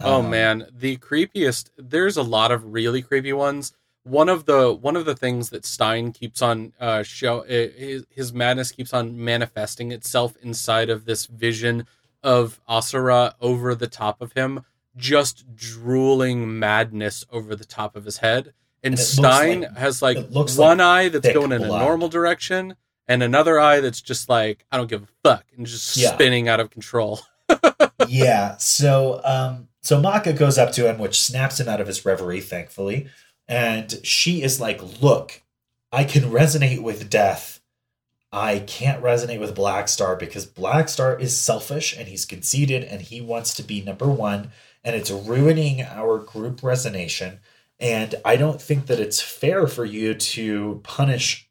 [0.00, 1.70] Oh um, man, the creepiest.
[1.76, 3.72] There's a lot of really creepy ones.
[4.08, 8.32] One of the one of the things that Stein keeps on uh, show his, his
[8.32, 11.86] madness keeps on manifesting itself inside of this vision
[12.22, 14.64] of Asura over the top of him
[14.98, 18.52] just drooling madness over the top of his head.
[18.82, 21.80] And, and Stein like, has like one like eye that's going in blood.
[21.80, 25.66] a normal direction and another eye that's just like, I don't give a fuck and
[25.66, 26.12] just yeah.
[26.12, 27.20] spinning out of control.
[28.08, 28.56] yeah.
[28.58, 32.40] So um so Maka goes up to him, which snaps him out of his reverie,
[32.40, 33.08] thankfully.
[33.48, 35.42] And she is like, Look,
[35.90, 37.60] I can resonate with death.
[38.30, 43.00] I can't resonate with Black Star because Black Star is selfish and he's conceited and
[43.00, 44.50] he wants to be number one
[44.84, 47.38] and it's ruining our group resonation.
[47.80, 51.48] And I don't think that it's fair for you to punish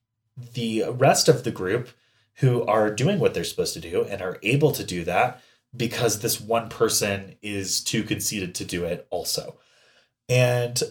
[0.54, 1.90] the rest of the group
[2.36, 5.42] who are doing what they're supposed to do and are able to do that
[5.76, 9.58] because this one person is too conceited to do it also.
[10.30, 10.82] And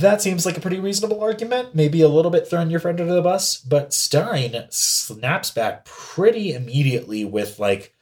[0.00, 3.14] that seems like a pretty reasonable argument, maybe a little bit throwing your friend under
[3.14, 7.94] the bus, but Stein snaps back pretty immediately with like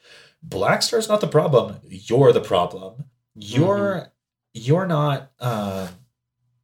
[0.43, 4.09] Black Star's not the problem, you're the problem you're mm-hmm.
[4.55, 5.89] you're not uh,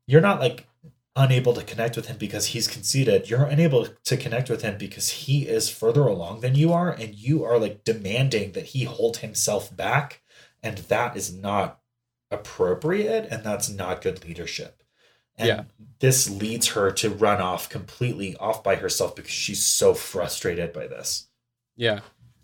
[0.07, 0.67] you're not like
[1.17, 3.29] unable to connect with him because he's conceited.
[3.29, 7.15] You're unable to connect with him because he is further along than you are, and
[7.15, 10.23] you are like demanding that he hold himself back,
[10.63, 11.81] and that is not
[12.31, 14.83] appropriate, and that's not good leadership.
[15.39, 15.63] And yeah.
[16.01, 20.87] this leads her to run off completely off by herself because she's so frustrated by
[20.87, 21.29] this.
[21.77, 22.01] Yeah.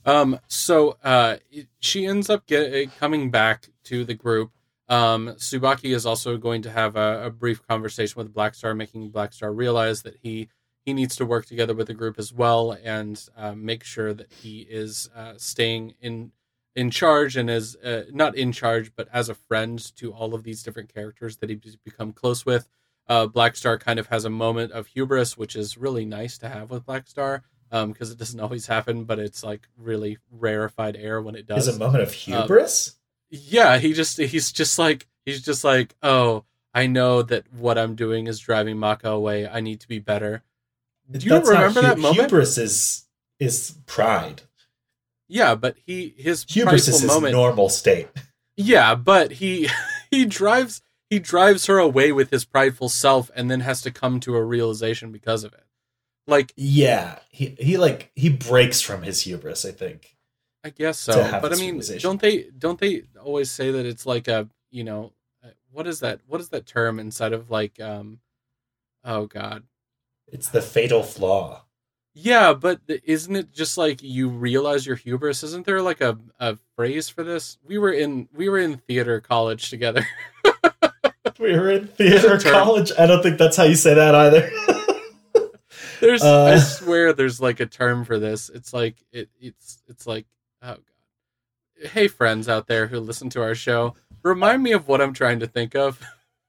[0.07, 1.39] Um, so uh,
[1.81, 4.51] she ends up get, coming back to the group.
[4.89, 9.57] Um, Tsubaki is also going to have a, a brief conversation with Blackstar, making Blackstar
[9.57, 10.49] realize that he
[10.85, 14.31] he needs to work together with the group as well and uh, make sure that
[14.31, 16.31] he is uh, staying in
[16.77, 20.43] in charge and is uh, not in charge, but as a friend to all of
[20.43, 22.69] these different characters that he's become close with.
[23.09, 26.49] Uh, Black Star kind of has a moment of hubris, which is really nice to
[26.49, 30.97] have with Black Star because um, it doesn't always happen, but it's like really rarefied
[30.97, 31.69] air when it does.
[31.69, 32.89] Is a moment of um, hubris?
[32.89, 32.95] Um,
[33.31, 37.95] yeah, he just he's just like he's just like, oh, I know that what I'm
[37.95, 39.47] doing is driving Maka away.
[39.47, 40.43] I need to be better.
[41.11, 42.31] Do you That's remember hu- that moment?
[42.31, 43.07] Hubris is
[43.39, 44.43] is pride.
[45.29, 48.09] Yeah, but he his hubris is his moment, normal state.
[48.57, 49.69] Yeah, but he
[50.11, 50.83] he drives
[51.15, 54.43] he drives her away with his prideful self and then has to come to a
[54.43, 55.63] realization because of it.
[56.27, 60.17] Like yeah, he he like he breaks from his hubris, I think.
[60.65, 61.39] I guess so.
[61.41, 65.13] But I mean, don't they don't they always say that it's like a, you know,
[65.45, 68.19] uh, what is that what is that term inside of like um
[69.05, 69.63] oh god.
[70.27, 71.63] It's the fatal flaw.
[72.15, 75.45] Yeah, but isn't it just like you realize your hubris?
[75.45, 77.59] Isn't there like a, a phrase for this?
[77.65, 80.05] We were in we were in theater college together.
[81.39, 82.93] we were in theater college.
[82.99, 84.51] I don't think that's how you say that either.
[86.01, 88.49] there's uh, I swear there's like a term for this.
[88.49, 90.27] It's like it it's it's like
[90.63, 91.91] oh god.
[91.91, 95.41] Hey friends out there who listen to our show, remind me of what I'm trying
[95.41, 96.01] to think of.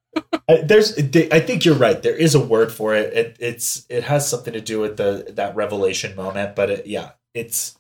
[0.64, 2.02] there's I think you're right.
[2.02, 3.14] There is a word for it.
[3.14, 3.38] it.
[3.40, 7.78] It's it has something to do with the that revelation moment, but it, yeah, it's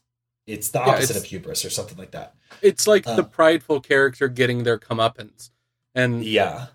[0.48, 2.36] it's the opposite yeah, it's, of hubris or something like that.
[2.62, 5.50] It's like the uh, prideful character getting their comeuppance.
[5.94, 6.68] And yeah.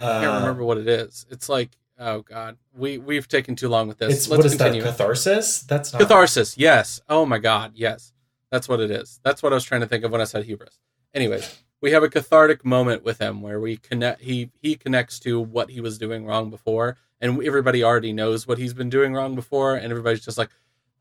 [0.00, 1.26] I can't uh, remember what it is.
[1.30, 4.14] It's like Oh God, we we've taken too long with this.
[4.14, 4.82] It's, Let's what is continue.
[4.82, 4.90] that?
[4.90, 5.62] Catharsis?
[5.62, 6.56] That's not catharsis.
[6.56, 7.00] Yes.
[7.08, 7.72] Oh my God.
[7.74, 8.12] Yes.
[8.52, 9.20] That's what it is.
[9.24, 10.78] That's what I was trying to think of when I said hubris.
[11.12, 14.22] Anyways, we have a cathartic moment with him where we connect.
[14.22, 18.58] He he connects to what he was doing wrong before, and everybody already knows what
[18.58, 20.50] he's been doing wrong before, and everybody's just like,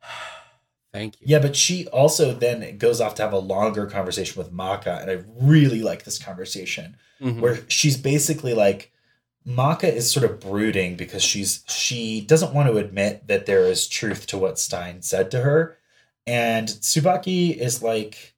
[0.98, 4.52] "Thank you." Yeah, but she also then goes off to have a longer conversation with
[4.52, 7.42] Maka, and I really like this conversation mm-hmm.
[7.42, 8.92] where she's basically like
[9.46, 13.88] Maka is sort of brooding because she's she doesn't want to admit that there is
[13.88, 15.78] truth to what Stein said to her.
[16.26, 18.36] And Tsubaki is like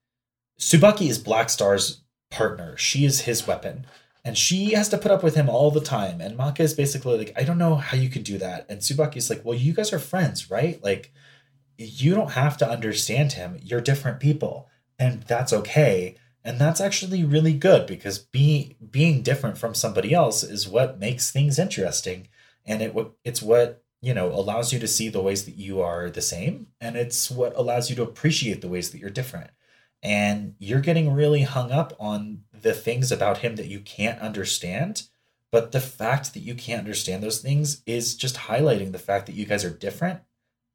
[0.59, 2.77] Tsubaki is Black Star's partner.
[2.77, 3.87] She is his weapon.
[4.23, 6.21] And she has to put up with him all the time.
[6.21, 8.67] And Maka is basically like, I don't know how you can do that.
[8.69, 10.83] And Tsubaki's like, well, you guys are friends, right?
[10.83, 11.11] Like,
[11.79, 13.57] you don't have to understand him.
[13.61, 14.67] You're different people.
[14.97, 16.15] And that's okay.
[16.43, 21.31] And that's actually really good because being being different from somebody else is what makes
[21.31, 22.27] things interesting.
[22.65, 26.09] And it it's what you know allows you to see the ways that you are
[26.09, 29.49] the same and it's what allows you to appreciate the ways that you're different
[30.01, 35.03] and you're getting really hung up on the things about him that you can't understand
[35.51, 39.35] but the fact that you can't understand those things is just highlighting the fact that
[39.35, 40.21] you guys are different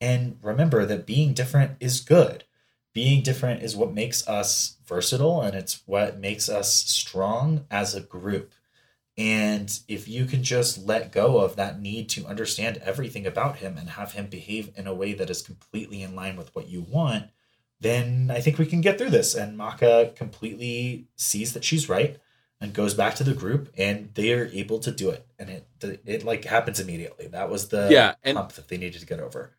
[0.05, 2.45] and remember that being different is good
[2.93, 8.01] being different is what makes us versatile and it's what makes us strong as a
[8.01, 8.53] group
[9.17, 13.79] and if you can just let go of that need to understand everything about him
[13.79, 16.83] and have him behave in a way that is completely in line with what you
[16.83, 17.27] want,
[17.81, 19.35] then I think we can get through this.
[19.35, 22.19] And Maka completely sees that she's right
[22.61, 25.27] and goes back to the group and they are able to do it.
[25.39, 25.69] And it
[26.05, 27.29] it like happens immediately.
[27.29, 29.53] That was the yeah, and hump that they needed to get over.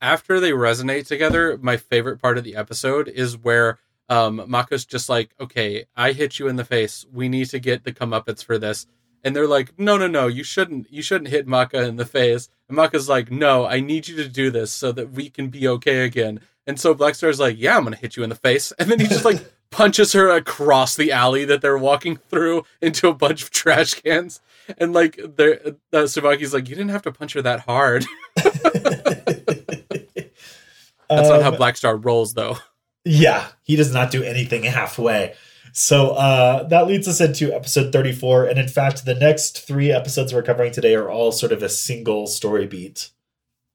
[0.00, 3.78] After they resonate together, my favorite part of the episode is where
[4.08, 7.04] um Maka's just like, okay, I hit you in the face.
[7.12, 8.86] We need to get the comeuppance for this
[9.26, 10.86] and they're like, "No, no, no, you shouldn't.
[10.88, 14.28] You shouldn't hit Maka in the face." And Maka's like, "No, I need you to
[14.28, 17.82] do this so that we can be okay again." And so Blackstar's like, "Yeah, I'm
[17.82, 21.10] gonna hit you in the face," and then he just like punches her across the
[21.10, 24.40] alley that they're walking through into a bunch of trash cans.
[24.78, 25.60] And like, they're,
[25.92, 28.06] uh, Tsubaki's like, "You didn't have to punch her that hard."
[31.08, 32.58] That's um, not how um, Blackstar rolls, though.
[33.08, 35.36] Yeah, he does not do anything halfway.
[35.72, 38.46] So uh, that leads us into episode 34.
[38.46, 41.68] And in fact, the next three episodes we're covering today are all sort of a
[41.68, 43.10] single story beat.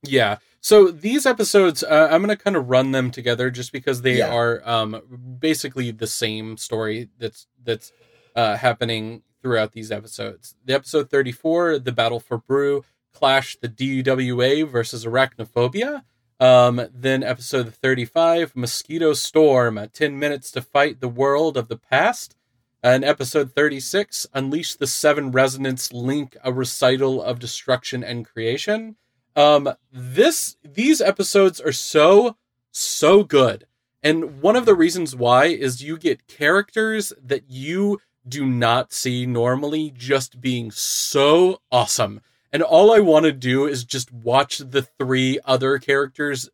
[0.03, 0.39] Yeah.
[0.59, 4.17] So these episodes, uh, I'm going to kind of run them together just because they
[4.17, 4.33] yeah.
[4.33, 7.93] are um, basically the same story that's that's
[8.35, 10.55] uh, happening throughout these episodes.
[10.65, 16.03] The episode 34, the battle for Brew, Clash the DWMA versus Arachnophobia.
[16.41, 22.35] Um, then episode 35, Mosquito Storm, 10 minutes to fight the world of the past.
[22.81, 28.95] And episode 36, Unleash the Seven Resonance Link, a recital of destruction and creation.
[29.35, 32.37] Um, this these episodes are so,
[32.71, 33.67] so good.
[34.01, 39.27] And one of the reasons why is you get characters that you do not see
[39.27, 44.81] normally just being so awesome and all I want to do is just watch the
[44.81, 46.49] three other characters,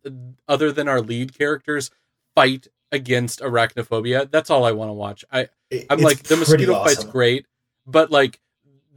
[0.48, 1.92] other than our lead characters,
[2.36, 4.30] fight against arachnophobia.
[4.30, 5.26] That's all I want to watch.
[5.32, 5.50] I
[5.90, 6.86] I'm like the mosquito awesome.
[6.86, 7.46] fight's great,
[7.86, 8.40] but like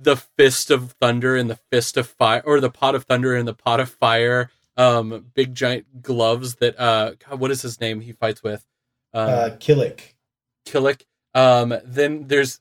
[0.00, 3.46] the fist of thunder and the fist of fire, or the pot of thunder and
[3.46, 8.00] the pot of fire, um, big giant gloves that uh, God, what is his name?
[8.00, 8.64] He fights with,
[9.12, 10.00] um, uh, Kilik.
[10.66, 11.02] Kilik.
[11.34, 12.60] Um, then there's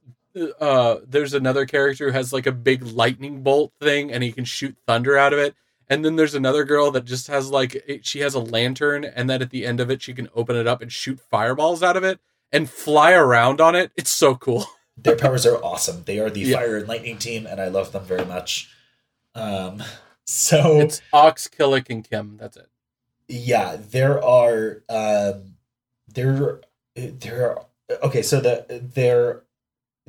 [0.60, 4.46] uh there's another character who has like a big lightning bolt thing and he can
[4.46, 5.56] shoot thunder out of it.
[5.92, 9.42] And then there's another girl that just has like she has a lantern and then
[9.42, 12.04] at the end of it she can open it up and shoot fireballs out of
[12.04, 12.20] it
[12.52, 13.92] and fly around on it.
[13.96, 14.65] It's so cool.
[14.98, 16.04] Their powers are awesome.
[16.04, 16.58] They are the yeah.
[16.58, 18.70] fire and lightning team and i love them very much.
[19.34, 19.82] Um
[20.26, 22.38] so it's ox Kilik and kim.
[22.38, 22.70] That's it.
[23.28, 25.56] Yeah there are um
[26.08, 26.62] there
[26.96, 27.65] there are
[28.04, 29.44] okay so the there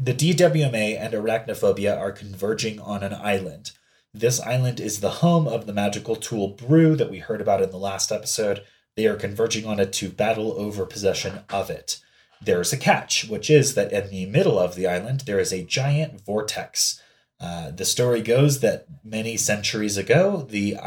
[0.02, 3.72] the DWMA and arachnophobia are converging on an island.
[4.14, 7.70] This island is the home of the magical tool Brew that we heard about in
[7.70, 8.62] the last episode.
[8.96, 12.00] They are converging on it to battle over possession of it.
[12.40, 15.64] There's a catch, which is that in the middle of the island there is a
[15.64, 17.02] giant vortex.
[17.38, 20.78] Uh, the story goes that many centuries ago, the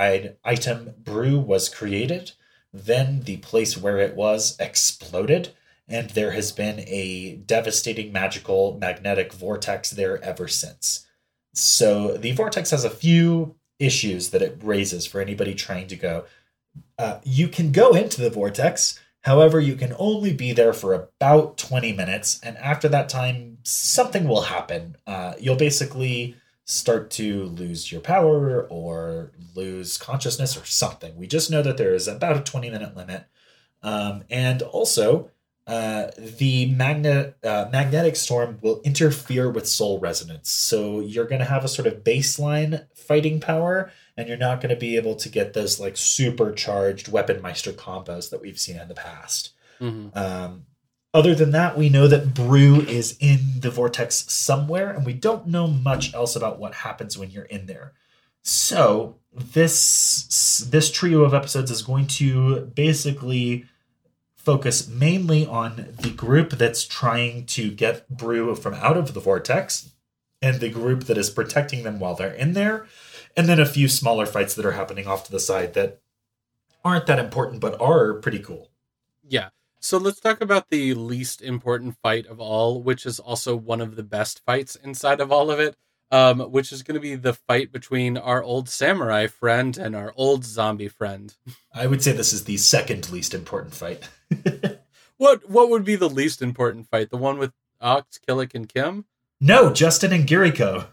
[0.44, 2.32] item brew was created.
[2.74, 5.54] Then the place where it was exploded,
[5.88, 11.06] and there has been a devastating magical magnetic vortex there ever since.
[11.54, 16.26] So the vortex has a few issues that it raises for anybody trying to go.
[16.98, 21.58] Uh, you can go into the vortex, however, you can only be there for about
[21.58, 24.96] 20 minutes, and after that time, something will happen.
[25.06, 31.16] Uh, you'll basically start to lose your power or lose consciousness or something.
[31.16, 33.26] We just know that there is about a 20 minute limit.
[33.82, 35.30] Um, and also,
[35.66, 40.50] uh, the magnet uh, magnetic storm will interfere with soul resonance.
[40.50, 44.72] So you're going to have a sort of baseline fighting power, and you're not going
[44.72, 48.90] to be able to get those like supercharged weapon meister combos that we've seen in
[48.90, 49.54] the past.
[49.80, 50.18] Mm-hmm.
[50.18, 50.66] Um,
[51.14, 55.48] other than that, we know that Brew is in the vortex somewhere, and we don't
[55.48, 57.94] know much else about what happens when you're in there.
[58.42, 63.66] So this this trio of episodes is going to basically
[64.44, 69.92] focus mainly on the group that's trying to get Brew from out of the vortex
[70.42, 72.86] and the group that is protecting them while they're in there,
[73.38, 76.02] and then a few smaller fights that are happening off to the side that
[76.84, 78.70] aren't that important but are pretty cool.
[79.28, 79.50] Yeah.
[79.80, 83.96] So let's talk about the least important fight of all, which is also one of
[83.96, 85.76] the best fights inside of all of it,
[86.12, 90.14] um, which is going to be the fight between our old samurai friend and our
[90.16, 91.36] old zombie friend.
[91.74, 94.08] I would say this is the second least important fight.
[95.18, 97.10] what what would be the least important fight?
[97.10, 99.06] The one with Ox, Kilik, and Kim?
[99.40, 100.88] No, Justin and Giriko.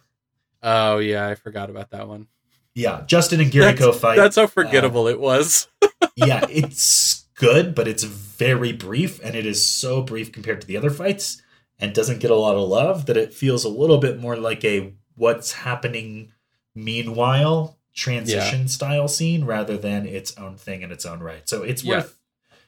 [0.63, 2.29] Oh yeah, I forgot about that one.
[2.75, 4.17] Yeah, Justin and Giriko that's, fight.
[4.17, 5.69] That's how forgettable uh, it was.
[6.17, 10.77] yeah, it's good, but it's very brief, and it is so brief compared to the
[10.77, 11.43] other fights,
[11.79, 14.65] and doesn't get a lot of love that it feels a little bit more like
[14.65, 16.33] a what's happening
[16.75, 18.67] meanwhile transition yeah.
[18.67, 21.49] style scene rather than its own thing in its own right.
[21.49, 21.97] So it's yeah.
[21.97, 22.20] worth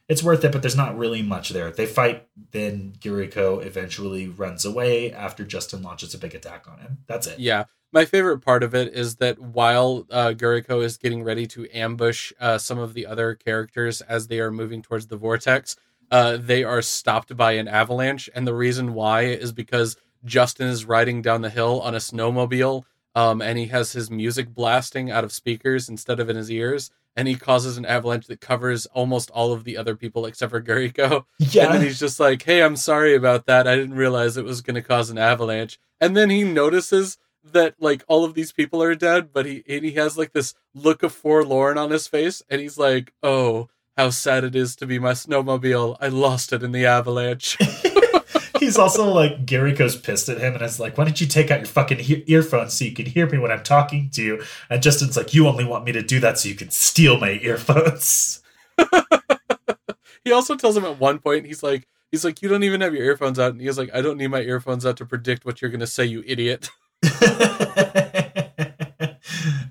[0.08, 1.70] it's worth it, but there's not really much there.
[1.70, 6.98] They fight, then Giriko eventually runs away after Justin launches a big attack on him.
[7.06, 7.38] That's it.
[7.38, 7.64] Yeah.
[7.92, 12.32] My favorite part of it is that while uh, Giriko is getting ready to ambush
[12.40, 15.76] uh, some of the other characters as they are moving towards the vortex,
[16.10, 18.28] uh, they are stopped by an avalanche.
[18.34, 22.84] And the reason why is because Justin is riding down the hill on a snowmobile
[23.14, 26.90] um, and he has his music blasting out of speakers instead of in his ears
[27.16, 30.62] and he causes an avalanche that covers almost all of the other people except for
[30.62, 31.24] Giriko.
[31.38, 31.66] Yeah.
[31.66, 33.66] And then he's just like, hey, I'm sorry about that.
[33.66, 35.78] I didn't realize it was going to cause an avalanche.
[36.00, 39.92] And then he notices that like all of these people are dead, but he he
[39.92, 44.44] has like this look of forlorn on his face, and he's like, "Oh, how sad
[44.44, 45.96] it is to be my snowmobile.
[46.00, 47.58] I lost it in the avalanche."
[48.58, 51.60] he's also like Giriko's pissed at him and is like, "Why don't you take out
[51.60, 54.82] your fucking he- earphones so you can hear me when I'm talking to you?" And
[54.82, 58.42] Justin's like, "You only want me to do that so you can steal my earphones."
[60.24, 62.94] he also tells him at one point, he's like, "He's like, you don't even have
[62.94, 65.60] your earphones out," and he's like, "I don't need my earphones out to predict what
[65.60, 66.70] you're gonna say, you idiot."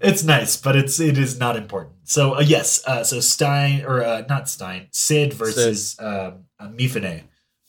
[0.02, 1.96] it's nice, but it's it is not important.
[2.04, 6.06] So uh, yes, uh, so Stein or uh, not Stein, Sid versus Sid.
[6.06, 7.24] Um, uh, Mifune.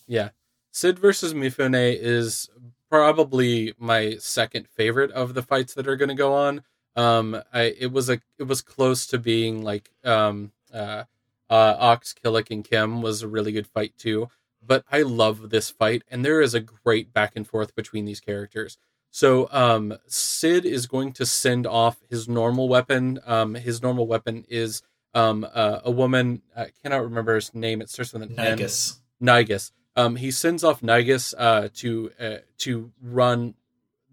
[0.06, 0.30] Yeah,
[0.72, 2.48] Sid versus Mifune is
[2.90, 6.62] probably my second favorite of the fights that are going to go on.
[6.96, 11.04] Um, I it was a it was close to being like um uh,
[11.48, 14.28] uh Ox Kilik and Kim was a really good fight too.
[14.64, 18.20] But I love this fight, and there is a great back and forth between these
[18.20, 18.78] characters.
[19.10, 23.18] So um, Sid is going to send off his normal weapon.
[23.26, 24.82] Um, his normal weapon is
[25.14, 26.42] um, uh, a woman.
[26.56, 27.82] I cannot remember his name.
[27.82, 28.98] It starts with an Nygus.
[29.20, 29.26] N.
[29.26, 29.72] Nygus.
[29.94, 33.54] Um, he sends off Nygus uh, to uh, to run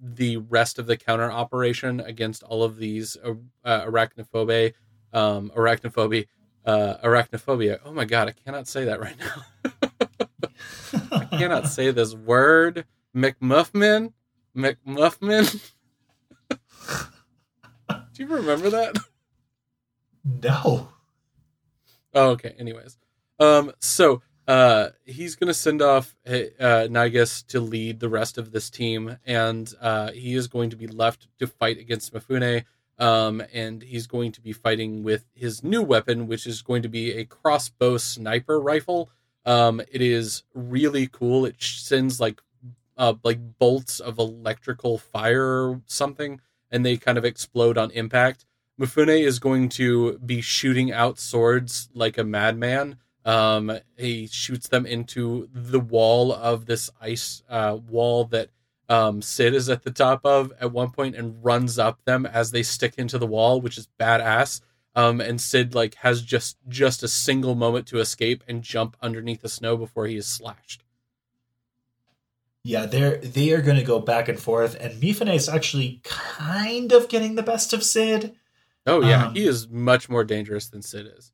[0.02, 4.74] the rest of the counter operation against all of these uh, uh arachnophobe,
[5.14, 6.28] um, arachnophobia,
[6.66, 7.80] uh, arachnophobia.
[7.86, 9.44] Oh my god, I cannot say that right now.
[11.12, 12.86] I cannot say this word.
[13.16, 14.14] McMuffman,
[14.56, 15.72] McMuffman.
[17.90, 18.98] Do you remember that?
[20.24, 20.90] No.
[22.14, 22.56] Oh, okay.
[22.60, 22.98] Anyways,
[23.40, 26.32] um, so uh, he's going to send off uh,
[26.90, 30.88] Nygus to lead the rest of this team, and uh, he is going to be
[30.88, 32.66] left to fight against Mifune.
[32.98, 36.90] Um, and he's going to be fighting with his new weapon, which is going to
[36.90, 39.12] be a crossbow sniper rifle.
[39.46, 41.46] Um, it is really cool.
[41.46, 42.42] It sends like
[42.98, 46.42] uh, like bolts of electrical fire or something,
[46.72, 48.48] and they kind of explode on impact.
[48.82, 54.86] Mifune is going to be shooting out swords like a madman um, he shoots them
[54.86, 58.50] into the wall of this ice uh, wall that
[58.88, 62.52] um, Sid is at the top of at one point and runs up them as
[62.52, 64.62] they stick into the wall, which is badass.
[64.96, 69.42] Um, and Sid like has just just a single moment to escape and jump underneath
[69.42, 70.84] the snow before he is slashed.
[72.64, 76.92] Yeah, they're they are going to go back and forth, and Mifune is actually kind
[76.92, 78.34] of getting the best of Sid.
[78.88, 81.32] Oh yeah, um, he is much more dangerous than Sid is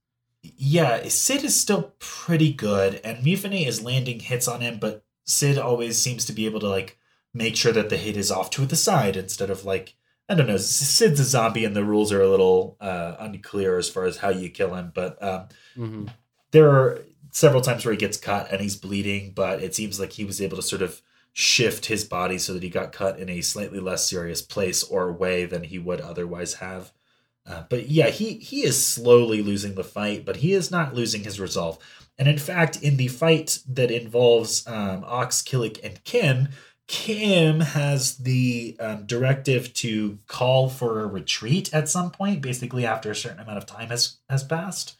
[0.58, 5.58] yeah, Sid is still pretty good, and Mifune is landing hits on him, but Sid
[5.58, 6.98] always seems to be able to like
[7.34, 9.96] make sure that the hit is off to the side instead of like
[10.28, 10.58] I don't know.
[10.58, 14.30] Sid's a zombie, and the rules are a little uh, unclear as far as how
[14.30, 14.92] you kill him.
[14.94, 16.06] But um, mm-hmm.
[16.52, 20.14] there are several times where he gets cut and he's bleeding, but it seems like
[20.14, 21.02] he was able to sort of
[21.34, 25.12] shift his body so that he got cut in a slightly less serious place or
[25.12, 26.92] way than he would otherwise have.
[27.48, 31.24] Uh, but yeah, he he is slowly losing the fight, but he is not losing
[31.24, 31.78] his resolve.
[32.18, 36.48] And in fact, in the fight that involves um, Ox, Kilik, and Kim,
[36.88, 43.12] Kim has the um, directive to call for a retreat at some point, basically after
[43.12, 44.98] a certain amount of time has has passed.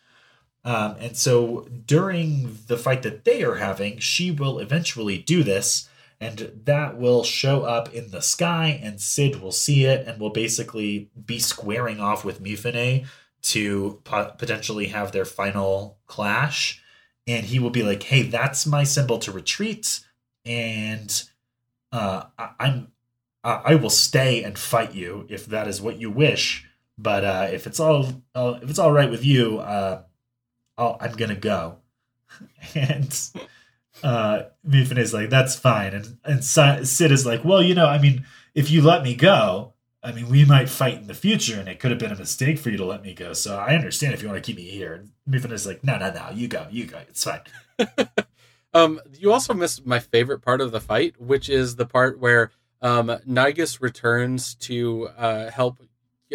[0.64, 5.88] Um, and so during the fight that they are having, she will eventually do this.
[6.20, 10.30] And that will show up in the sky, and Sid will see it and will
[10.30, 13.06] basically be squaring off with Mifune
[13.44, 16.82] to po- potentially have their final clash.
[17.28, 20.02] And he will be like, "Hey, that's my symbol to retreat,
[20.46, 21.24] and
[21.92, 22.92] uh, I- I'm
[23.44, 26.66] I will stay and fight you if that is what you wish.
[26.98, 30.04] But uh, if it's all if it's all right with you, uh,
[30.78, 31.80] I'll, I'm gonna go."
[32.76, 33.30] and
[34.06, 37.98] uh, Mifune is like, "That's fine," and and Sid is like, "Well, you know, I
[37.98, 41.68] mean, if you let me go, I mean, we might fight in the future, and
[41.68, 43.34] it could have been a mistake for you to let me go.
[43.34, 45.98] So I understand if you want to keep me here." And Mifune is like, "No,
[45.98, 47.42] no, no, you go, you go, it's fine."
[48.76, 52.52] um, you also missed my favorite part of the fight, which is the part where
[52.84, 55.80] um, Nygus returns to uh, help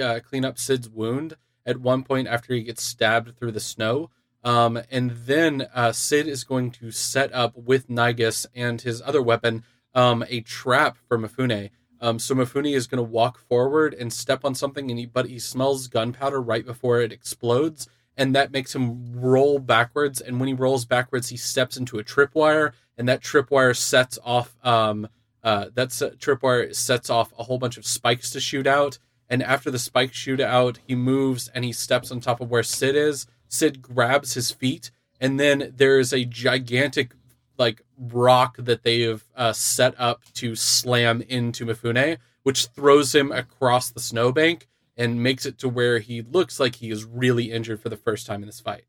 [0.03, 4.11] uh, clean up Sid's wound at one point after he gets stabbed through the snow.
[4.43, 9.23] Um, and then uh, Sid is going to set up with Nygus and his other
[9.23, 9.65] weapon
[9.95, 11.71] um, a trap for Mifune.
[12.01, 15.27] Um, so Mifune is going to walk forward and step on something, and he, but
[15.27, 20.21] he smells gunpowder right before it explodes, and that makes him roll backwards.
[20.21, 24.57] And when he rolls backwards, he steps into a tripwire, and that tripwire sets off
[24.65, 25.09] um,
[25.43, 28.99] uh, that tripwire sets off a whole bunch of spikes to shoot out.
[29.29, 32.63] And after the spikes shoot out, he moves and he steps on top of where
[32.63, 33.27] Sid is.
[33.51, 34.91] Sid grabs his feet,
[35.21, 37.15] and then there's a gigantic
[37.59, 43.31] like rock that they have uh, set up to slam into Mifune, which throws him
[43.31, 47.81] across the snowbank and makes it to where he looks like he is really injured
[47.81, 48.85] for the first time in this fight.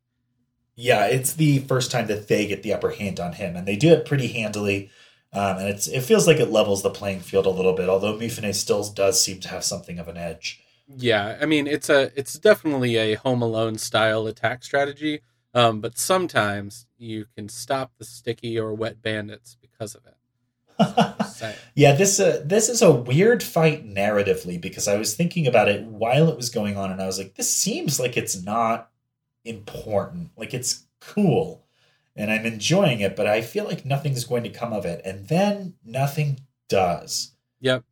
[0.76, 3.76] Yeah, it's the first time that they get the upper hand on him, and they
[3.76, 4.90] do it pretty handily.
[5.34, 8.18] Um, and it's it feels like it levels the playing field a little bit, although
[8.18, 10.62] Mifune still does seem to have something of an edge.
[10.98, 15.22] Yeah, I mean it's a it's definitely a Home Alone style attack strategy,
[15.54, 20.16] um, but sometimes you can stop the sticky or wet bandits because of it.
[21.76, 25.84] yeah, this uh, this is a weird fight narratively because I was thinking about it
[25.84, 28.90] while it was going on, and I was like, this seems like it's not
[29.46, 31.62] important, like it's cool
[32.16, 35.02] and I'm enjoying it, but I feel like nothing's going to come of it.
[35.06, 37.32] And then nothing does.
[37.62, 37.84] Yep.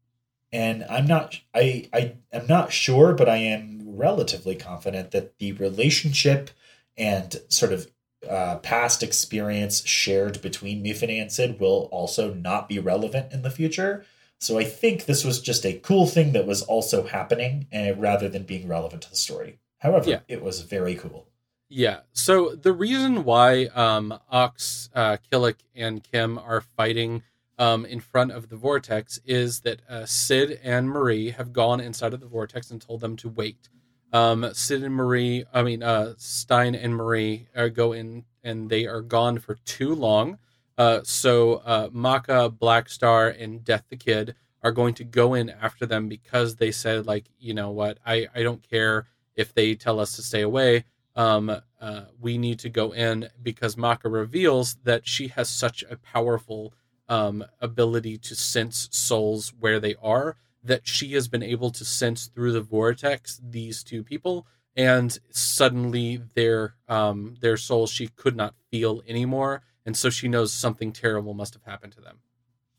[0.51, 5.51] And I'm not I I am not sure, but I am relatively confident that the
[5.53, 6.49] relationship
[6.97, 7.91] and sort of
[8.29, 13.51] uh, past experience shared between Mifune and Sid will also not be relevant in the
[13.51, 14.05] future.
[14.39, 18.29] So I think this was just a cool thing that was also happening, uh, rather
[18.29, 19.59] than being relevant to the story.
[19.79, 20.19] However, yeah.
[20.27, 21.27] it was very cool.
[21.69, 21.99] Yeah.
[22.13, 27.23] So the reason why um, Ox, uh, Kilik, and Kim are fighting
[27.59, 32.13] um, in front of the vortex is that uh, Sid and Marie have gone inside
[32.13, 33.69] of the vortex and told them to wait.
[34.11, 38.69] Um, Sid and Marie, I mean uh, Stein and Marie, are uh, go in and
[38.69, 40.39] they are gone for too long.
[40.77, 45.49] Uh, so uh, Maka, Black Star, and Death the Kid are going to go in
[45.49, 49.05] after them because they said like, you know what, I I don't care
[49.35, 50.85] if they tell us to stay away
[51.19, 51.49] um,
[51.81, 56.73] uh, we need to go in because Maka reveals that she has such a powerful
[57.09, 62.27] um, ability to sense souls where they are that she has been able to sense
[62.27, 64.45] through the vortex these two people
[64.75, 70.53] and suddenly their um, their souls she could not feel anymore and so she knows
[70.53, 72.19] something terrible must have happened to them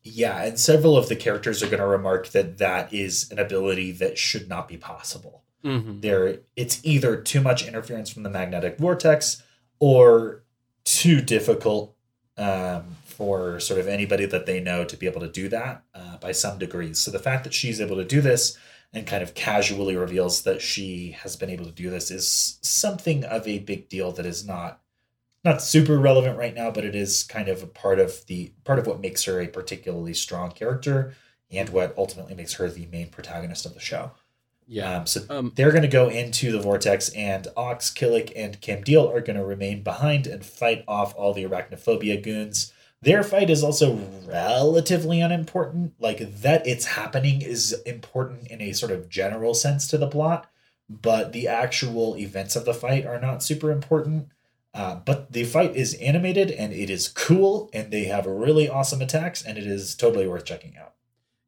[0.02, 3.90] yeah and several of the characters are going to remark that that is an ability
[3.92, 6.00] that should not be possible Mm-hmm.
[6.00, 9.42] There, it's either too much interference from the magnetic vortex
[9.78, 10.42] or
[10.84, 11.94] too difficult
[12.38, 16.16] um, for sort of anybody that they know to be able to do that uh,
[16.16, 16.98] by some degrees.
[16.98, 18.56] So the fact that she's able to do this
[18.94, 23.22] and kind of casually reveals that she has been able to do this is something
[23.24, 24.80] of a big deal that is not
[25.44, 28.78] not super relevant right now, but it is kind of a part of the part
[28.78, 31.12] of what makes her a particularly strong character
[31.50, 34.12] and what ultimately makes her the main protagonist of the show.
[34.66, 34.96] Yeah.
[34.96, 38.82] Um, so um, they're going to go into the vortex, and Ox, Kilik, and Kim
[38.82, 42.72] Diehl are going to remain behind and fight off all the arachnophobia goons.
[43.02, 43.96] Their fight is also
[44.26, 45.94] relatively unimportant.
[45.98, 50.50] Like that, it's happening is important in a sort of general sense to the plot,
[50.88, 54.28] but the actual events of the fight are not super important.
[54.72, 59.00] Uh, but the fight is animated and it is cool, and they have really awesome
[59.00, 60.94] attacks, and it is totally worth checking out.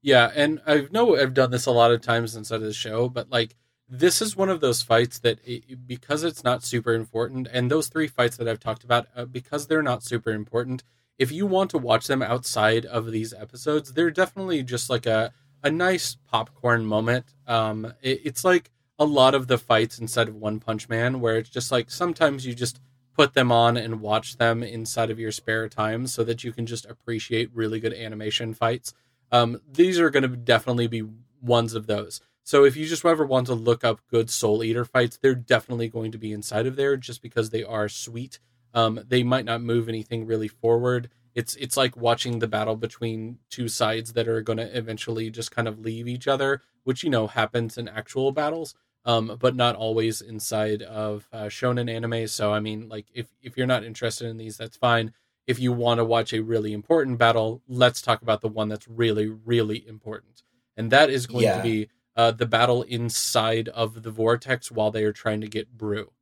[0.00, 3.08] Yeah, and I know I've done this a lot of times inside of the show,
[3.08, 3.54] but like
[3.88, 7.88] this is one of those fights that it, because it's not super important, and those
[7.88, 10.82] three fights that I've talked about uh, because they're not super important.
[11.18, 15.32] If you want to watch them outside of these episodes, they're definitely just like a
[15.62, 17.26] a nice popcorn moment.
[17.46, 21.36] Um, it, it's like a lot of the fights inside of One Punch Man, where
[21.36, 22.80] it's just like sometimes you just
[23.16, 26.66] put them on and watch them inside of your spare time so that you can
[26.66, 28.94] just appreciate really good animation fights.
[29.30, 31.04] Um, these are going to definitely be
[31.40, 32.20] ones of those.
[32.44, 35.88] So if you just ever want to look up good Soul Eater fights, they're definitely
[35.88, 38.40] going to be inside of there just because they are sweet.
[38.74, 41.10] Um, they might not move anything really forward.
[41.34, 45.50] It's it's like watching the battle between two sides that are going to eventually just
[45.50, 49.74] kind of leave each other, which you know happens in actual battles, um, but not
[49.76, 52.26] always inside of uh, shonen anime.
[52.28, 55.12] So I mean, like if if you're not interested in these, that's fine.
[55.46, 58.88] If you want to watch a really important battle, let's talk about the one that's
[58.88, 60.42] really really important,
[60.76, 61.56] and that is going Yeah.
[61.56, 65.76] to be uh, the battle inside of the vortex while they are trying to get
[65.78, 66.12] brew.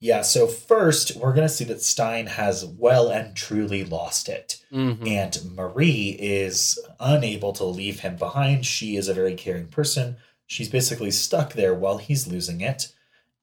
[0.00, 4.62] Yeah, so first, we're going to see that Stein has well and truly lost it.
[4.72, 5.04] Mhm.
[5.06, 8.64] And Marie is unable to leave him behind.
[8.64, 10.16] She is a very caring person.
[10.46, 12.92] She's basically stuck there while he's losing it.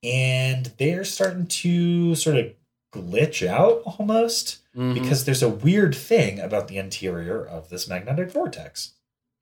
[0.01, 2.53] And they're starting to sort of
[2.93, 4.93] glitch out almost Mhm.
[4.93, 8.93] because there's a weird thing about the interior of this magnetic vortex.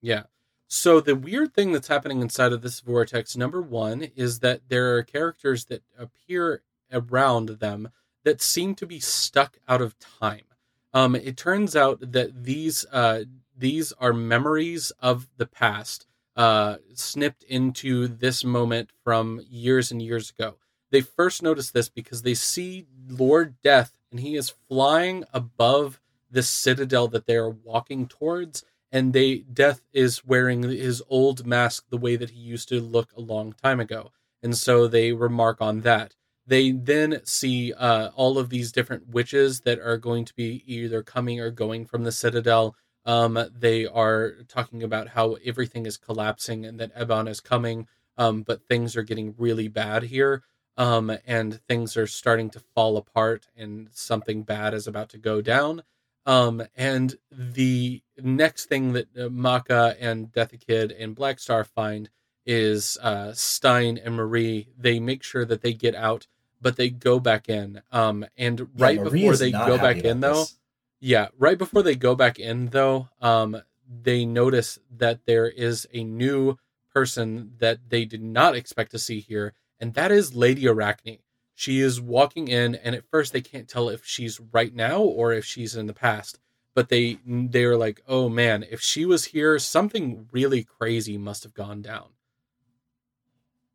[0.01, 0.23] Yeah.
[0.67, 4.95] So the weird thing that's happening inside of this vortex, number one, is that there
[4.95, 7.89] are characters that appear around them
[8.23, 10.45] that seem to be stuck out of time.
[10.93, 13.23] Um, it turns out that these uh,
[13.57, 20.31] these are memories of the past, uh, snipped into this moment from years and years
[20.31, 20.55] ago.
[20.91, 25.99] They first notice this because they see Lord Death, and he is flying above
[26.33, 31.85] this citadel that they are walking towards and they death is wearing his old mask
[31.89, 35.61] the way that he used to look a long time ago and so they remark
[35.61, 36.15] on that
[36.45, 41.01] they then see uh, all of these different witches that are going to be either
[41.03, 42.75] coming or going from the citadel
[43.05, 47.87] um, they are talking about how everything is collapsing and that Eibon is coming
[48.17, 50.43] um, but things are getting really bad here
[50.77, 55.41] um, and things are starting to fall apart and something bad is about to go
[55.41, 55.83] down
[56.25, 62.09] um, and the next thing that uh, Maka and Death Kid and Black Star find
[62.45, 64.69] is uh, Stein and Marie.
[64.77, 66.27] They make sure that they get out,
[66.63, 67.81] but they go back in.
[67.91, 70.57] Um, and right before they go back in, though, this.
[70.99, 76.03] yeah, right before they go back in, though, um, they notice that there is a
[76.03, 76.57] new
[76.93, 81.19] person that they did not expect to see here, and that is Lady Arachne.
[81.53, 85.33] She is walking in, and at first they can't tell if she's right now or
[85.33, 86.39] if she's in the past.
[86.73, 91.43] But they they are like, oh man, if she was here, something really crazy must
[91.43, 92.07] have gone down.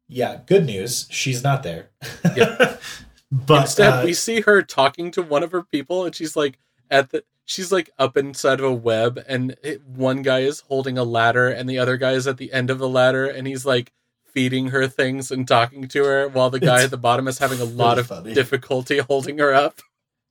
[0.09, 1.06] Yeah, good news.
[1.11, 1.90] She's not there.
[2.36, 2.76] Yeah.
[3.32, 6.59] but Instead, uh, we see her talking to one of her people, and she's like
[6.90, 10.96] at the she's like up inside of a web, and it, one guy is holding
[10.96, 13.66] a ladder, and the other guy is at the end of the ladder, and he's
[13.66, 13.92] like
[14.24, 17.61] feeding her things and talking to her, while the guy at the bottom is having
[17.61, 18.34] a lot really of funny.
[18.34, 19.80] difficulty holding her up.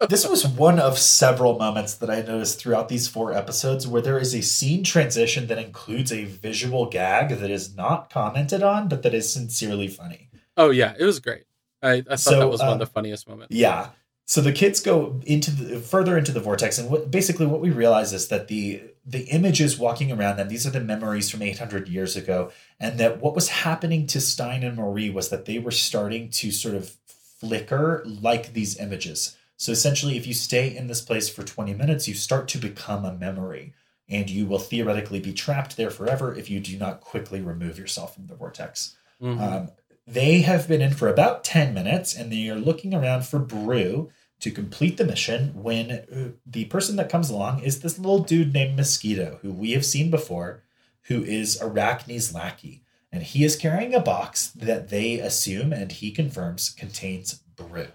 [0.06, 4.20] This was one of several moments that I noticed throughout these four episodes where there
[4.20, 9.02] is a scene transition that includes a visual gag that is not commented on, but
[9.04, 10.30] that is sincerely funny.
[10.56, 11.46] Oh yeah, it was great.
[11.82, 13.56] I, I thought So, that was one of um, the funniest moments.
[13.56, 13.90] Yeah.
[14.26, 17.70] So the kids go into the further into the vortex, and what, basically what we
[17.70, 21.88] realize is that the the images walking around them, these are the memories from 800
[21.88, 25.72] years ago, and that what was happening to Stein and Marie was that they were
[25.72, 26.98] starting to sort of
[27.40, 29.38] flicker like these images.
[29.58, 33.04] So essentially, if you stay in this place for 20 minutes, you start to become
[33.04, 33.74] a memory,
[34.08, 38.14] and you will theoretically be trapped there forever if you do not quickly remove yourself
[38.16, 38.96] from the vortex.
[39.22, 39.42] Mhm.
[39.42, 39.72] Um,
[40.06, 44.10] they have been in for about 10 minutes and they are looking around for Brew
[44.40, 48.54] to complete the mission when uh, the person that comes along is this little dude
[48.54, 50.64] named Mosquito, who we have seen before,
[51.04, 52.84] who is Arachne's lackey.
[53.12, 57.88] And he is carrying a box that they assume and he confirms contains Brew.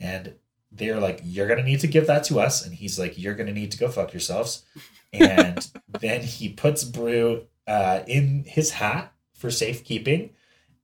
[0.00, 0.34] And
[0.72, 2.64] they're like, You're going to need to give that to us.
[2.64, 4.64] And he's like, You're going to need to go fuck yourselves.
[5.12, 5.66] And
[6.00, 10.30] then he puts Brew uh, in his hat for safekeeping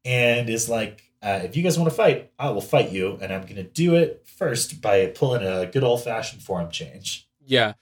[0.04, 3.32] and is like, uh, if you guys want to fight, I will fight you, and
[3.32, 7.28] I'm gonna do it first by pulling a good old fashioned form change.
[7.46, 7.74] Yeah.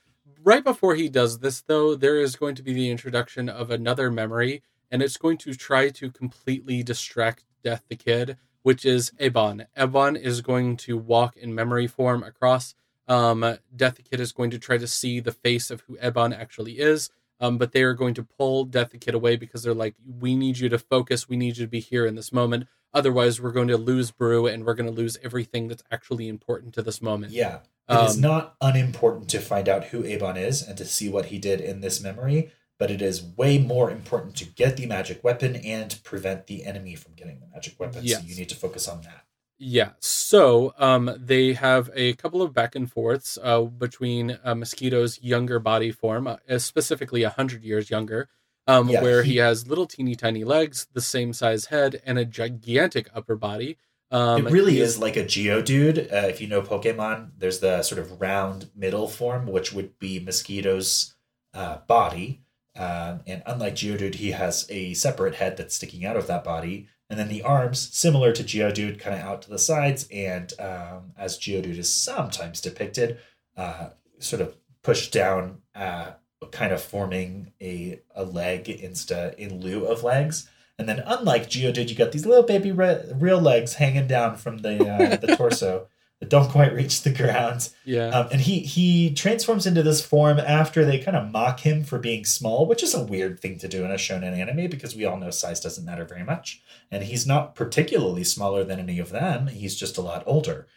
[0.43, 4.11] Right before he does this, though, there is going to be the introduction of another
[4.11, 9.65] memory, and it's going to try to completely distract Death the Kid, which is Eibon.
[9.77, 12.75] Eibon is going to walk in memory form across.
[13.07, 16.37] Um, Death the Kid is going to try to see the face of who Eibon
[16.37, 17.09] actually is,
[17.39, 20.35] um, but they are going to pull Death the Kid away because they're like, we
[20.35, 21.27] need you to focus.
[21.27, 22.67] We need you to be here in this moment.
[22.93, 26.73] Otherwise, we're going to lose Brew and we're going to lose everything that's actually important
[26.75, 27.31] to this moment.
[27.33, 27.59] Yeah,
[27.89, 31.27] it is Um, not unimportant to find out who Eibon is and to see what
[31.27, 32.51] he did in this memory,
[32.81, 36.95] but it is way more important to get the magic weapon and prevent the enemy
[36.95, 38.01] from getting the magic weapon.
[38.03, 38.21] Yes.
[38.21, 39.25] So you need to focus on that.
[39.59, 39.91] Yeah.
[39.99, 45.59] So um, they have a couple of back and forths uh, between uh, Mosquito's younger
[45.59, 48.29] body form, uh, specifically 100 years younger,
[48.65, 49.33] um, yeah, where he...
[49.33, 49.37] he...
[49.37, 53.77] has little teeny tiny legs, the same size head, and a gigantic upper body.
[54.09, 56.11] Um, it really is like a Geodude.
[56.11, 60.19] Uh, if you know Pokemon, there's the sort of round middle form, which would be
[60.19, 61.13] Mosquito's
[61.53, 62.41] uh, body.
[62.75, 66.87] Um, and unlike Geodude, he has a separate head that's sticking out of that body.
[67.09, 71.11] And then the arms, similar to Geodude, kind of out to the sides, and um,
[71.17, 73.19] as Geodude is sometimes depicted,
[73.57, 76.11] uh, sort of pushed down, uh,
[76.51, 80.49] kind of forming a, a leg insta in lieu of legs.
[80.79, 84.59] And then, unlike Geodude, you got these little baby re- real legs hanging down from
[84.59, 85.87] the uh, the torso
[86.21, 87.69] that don't quite reach the ground.
[87.83, 88.09] Yeah.
[88.09, 91.97] Um, and he he transforms into this form after they kind of mock him for
[91.97, 95.03] being small, which is a weird thing to do in a shonen anime because we
[95.03, 96.61] all know size doesn't matter very much.
[96.91, 99.47] And he's not particularly smaller than any of them.
[99.47, 100.67] He's just a lot older.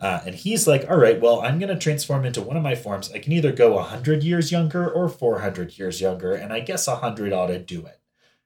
[0.00, 2.74] Uh, and he's like, all right, well, I'm going to transform into one of my
[2.74, 3.12] forms.
[3.12, 6.34] I can either go 100 years younger or 400 years younger.
[6.34, 8.00] And I guess 100 ought to do it.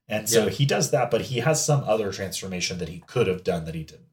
[0.09, 0.51] And so yeah.
[0.51, 3.75] he does that, but he has some other transformation that he could have done that
[3.75, 4.07] he didn't.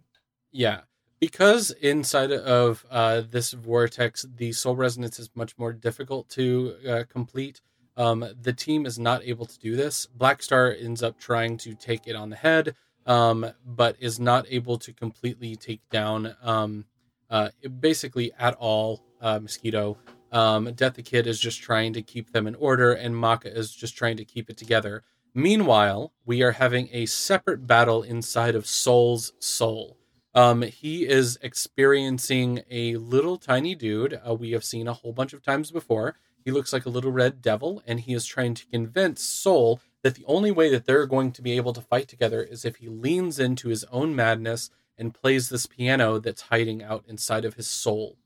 [0.52, 0.82] Yeah
[1.20, 7.04] because inside of uh, this vortex, the soul resonance is much more difficult to uh,
[7.10, 7.62] complete.
[7.98, 10.06] Um, the team is not able to do this.
[10.06, 14.46] Black Star ends up trying to take it on the head, um, but is not
[14.50, 16.86] able to completely take down, um,
[17.30, 17.50] uh,
[17.80, 19.98] basically at all, uh, Mosquito.
[20.32, 23.74] Um, Death the Kid is just trying to keep them in order, and Maka is
[23.74, 25.04] just trying to keep it together.
[25.34, 29.98] Meanwhile, we are having a separate battle inside of Soul's soul.
[30.36, 35.32] Um, he is experiencing a little tiny dude uh, we have seen a whole bunch
[35.32, 36.18] of times before.
[36.44, 40.14] He looks like a little red devil, and he is trying to convince Soul that
[40.14, 42.88] the only way that they're going to be able to fight together is if he
[42.90, 47.68] leans into his own madness and plays this piano that's hiding out inside of his
[47.68, 48.18] soul.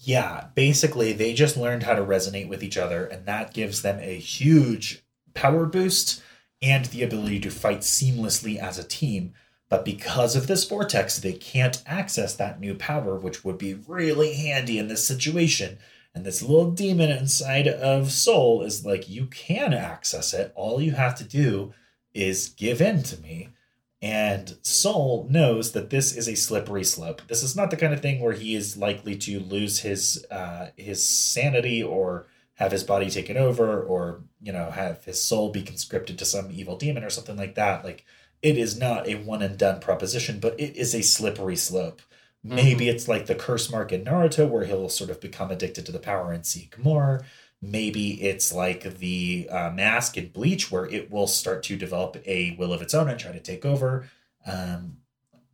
[0.00, 3.98] Yeah, basically, they just learned how to resonate with each other, and that gives them
[4.00, 6.22] a huge power boost
[6.60, 9.34] and the ability to fight seamlessly as a team
[9.68, 14.34] but because of this vortex, they can't access that new power, which would be really
[14.34, 15.78] handy in this situation.
[16.14, 20.52] And this little demon inside of Soul is like, you can access it.
[20.54, 21.74] All you have to do
[22.14, 23.50] is give in to me.
[24.00, 27.22] And Soul knows that this is a slippery slope.
[27.28, 30.70] This is not the kind of thing where he is likely to lose his uh,
[30.76, 35.62] his sanity or have his body taken over or you know have his soul be
[35.62, 37.84] conscripted to some evil demon or something like that.
[37.84, 38.04] Like
[38.42, 42.02] it is not a one and done proposition, but it is a slippery slope.
[42.46, 42.56] Mm-hmm.
[42.56, 45.92] Maybe it's like the curse mark in Naruto, where he'll sort of become addicted to
[45.92, 47.24] the power and seek more.
[47.60, 52.54] Maybe it's like the uh, mask in Bleach, where it will start to develop a
[52.56, 54.08] will of its own and try to take over.
[54.46, 54.98] Um,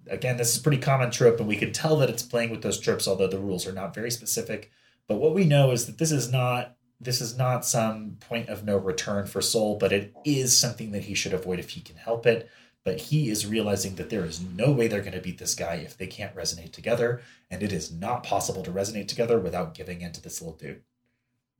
[0.06, 2.78] again, this is pretty common trope, and we can tell that it's playing with those
[2.78, 4.70] tropes, although the rules are not very specific.
[5.08, 8.64] But what we know is that this is not this is not some point of
[8.64, 11.96] no return for Soul, but it is something that he should avoid if he can
[11.96, 12.48] help it
[12.84, 15.76] but he is realizing that there is no way they're going to beat this guy
[15.76, 20.02] if they can't resonate together and it is not possible to resonate together without giving
[20.02, 20.82] in to this little dude.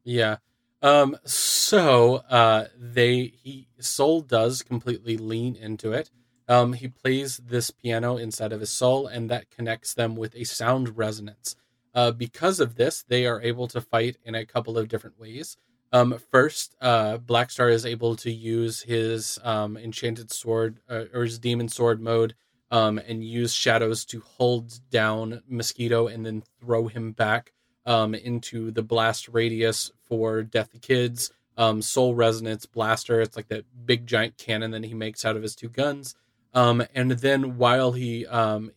[0.04, 0.36] Yeah.
[0.82, 6.10] Um so uh they he soul does completely lean into it.
[6.46, 10.44] Um he plays this piano inside of his soul and that connects them with a
[10.44, 11.56] sound resonance.
[11.94, 15.56] Uh because of this they are able to fight in a couple of different ways
[15.95, 21.38] um, first, uh, Blackstar is able to use his um, enchanted sword uh, or his
[21.38, 22.34] demon sword mode
[22.72, 27.53] um, and use shadows to hold down Mosquito and then throw him back
[27.86, 31.30] um, into the blast radius for Death Kids.
[31.57, 33.20] Um, Soul Resonance Blaster.
[33.20, 36.16] It's like that big giant cannon that he makes out of his two guns.
[36.55, 38.26] Um, and then while he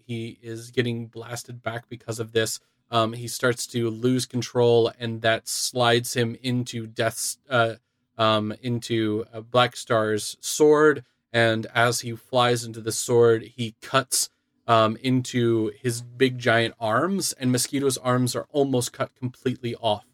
[0.06, 2.60] he is getting blasted back because of this,
[2.92, 7.76] um, he starts to lose control, and that slides him into Death's uh,
[8.18, 11.04] um, into uh, Black Star's sword.
[11.34, 14.30] And as he flies into the sword, he cuts
[14.68, 20.06] um, into his big giant arms, and Mosquito's arms are almost cut completely off.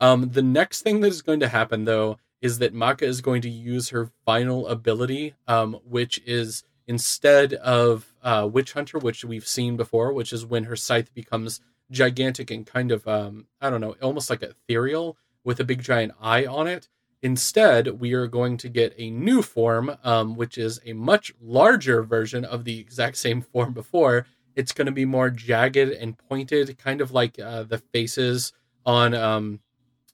[0.00, 3.42] Um, the next thing that is going to happen, though, is that Maka is going
[3.42, 9.46] to use her final ability, um, which is instead of uh, Witch Hunter, which we've
[9.46, 11.60] seen before, which is when her scythe becomes
[11.90, 16.12] gigantic and kind of um, I don't know, almost like ethereal with a big giant
[16.20, 16.88] eye on it.
[17.22, 22.02] Instead, we are going to get a new form, um, which is a much larger
[22.02, 24.26] version of the exact same form before.
[24.54, 28.52] It's going to be more jagged and pointed, kind of like uh, the faces
[28.86, 29.60] on um,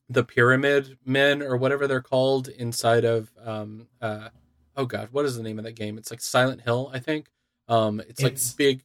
[0.08, 3.30] the Pyramid Men or whatever they're called inside of.
[3.44, 4.28] Um, uh,
[4.76, 5.98] oh God, what is the name of that game?
[5.98, 7.28] It's like Silent Hill, I think.
[7.68, 8.82] Um, it's, it's like big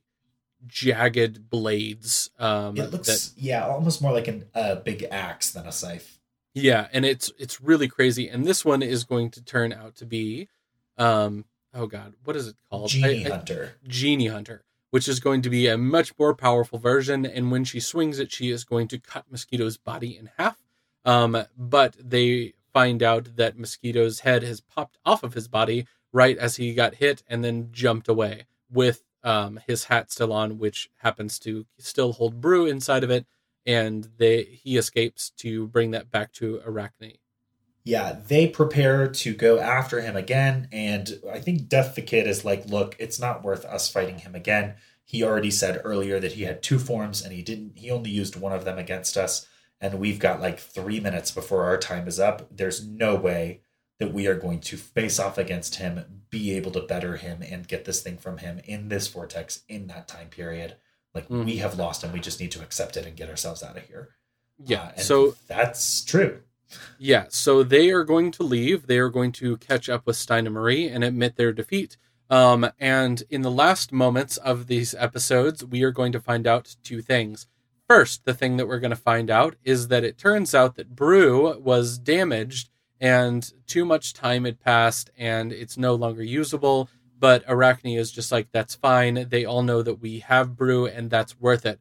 [0.68, 2.30] jagged blades.
[2.40, 6.20] Um, It looks, that, yeah, almost more like an, a big axe than a scythe.
[6.54, 8.28] yeah, and it's it's really crazy.
[8.28, 10.48] And this one is going to turn out to be,
[10.98, 12.90] um, oh god, what is it called?
[12.90, 13.76] Genie I- I- Hunter.
[13.88, 17.26] Genie Hunter, which is going to be a much more powerful version.
[17.26, 20.58] And when she swings it, she is going to cut Mosquito's body in half.
[21.06, 26.38] Um, but they find out that Mosquito's head has popped off of his body right
[26.38, 30.90] as he got hit and then jumped away with um, his hat still on, which
[30.98, 33.26] happens to still hold Brew inside of it.
[33.66, 37.18] And they he escapes to bring that back to Arachne.
[37.84, 40.68] Yeah, they prepare to go after him again.
[40.72, 44.36] And I think Death the Kid is like, look, it's not worth us fighting him
[44.36, 44.76] again.
[45.06, 48.36] He already said earlier that he had two forms and he didn't, he only used
[48.36, 49.48] one of them against us.
[49.82, 52.56] And we've got like three minutes before our time is up.
[52.56, 53.62] There's no way
[54.00, 57.68] that we are going to face off against him, be able to better him, and
[57.68, 60.76] get this thing from him in this vortex in that time period.
[61.14, 61.46] Like, Mhm.
[61.46, 63.84] we have lost and we just need to accept it and get ourselves out of
[63.84, 64.10] here.
[64.58, 64.84] Yeah.
[64.84, 66.42] Uh, and so that's true.
[67.00, 68.86] Yeah, so they are going to leave.
[68.88, 71.98] They are going to catch up with Stein and Marie and admit their defeat.
[72.30, 76.76] Um, and in the last moments of these episodes, we are going to find out
[76.84, 77.48] two things.
[77.88, 80.96] First, the thing that we're going to find out is that it turns out that
[80.96, 82.70] Brew was damaged
[83.00, 86.90] and too much time had passed and it's no longer usable.
[87.18, 89.28] But Arachne is just like, that's fine.
[89.30, 91.80] They all know that we have Brew and that's worth it.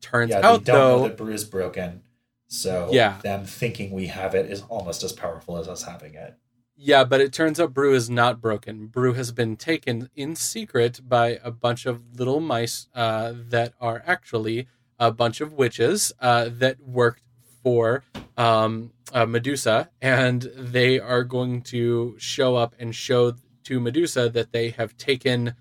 [0.00, 0.96] Turns yeah, out, they don't though.
[0.98, 2.02] know that Brew is broken.
[2.48, 3.18] So Yeah.
[3.22, 6.34] them thinking we have it is almost as powerful as us having it.
[6.76, 8.88] Yeah, but it turns out Brew is not broken.
[8.88, 14.02] Brew has been taken in secret by a bunch of little mice uh, that are
[14.06, 14.66] actually
[14.98, 17.22] a bunch of witches uh, that worked
[17.64, 18.04] for
[18.36, 23.34] um, uh, Medusa, and they are going to show up and show
[23.64, 25.54] to Medusa that they have taken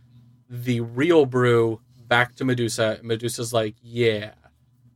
[0.49, 2.99] the real Brew back to Medusa.
[3.01, 4.33] Medusa's like, "Yeah,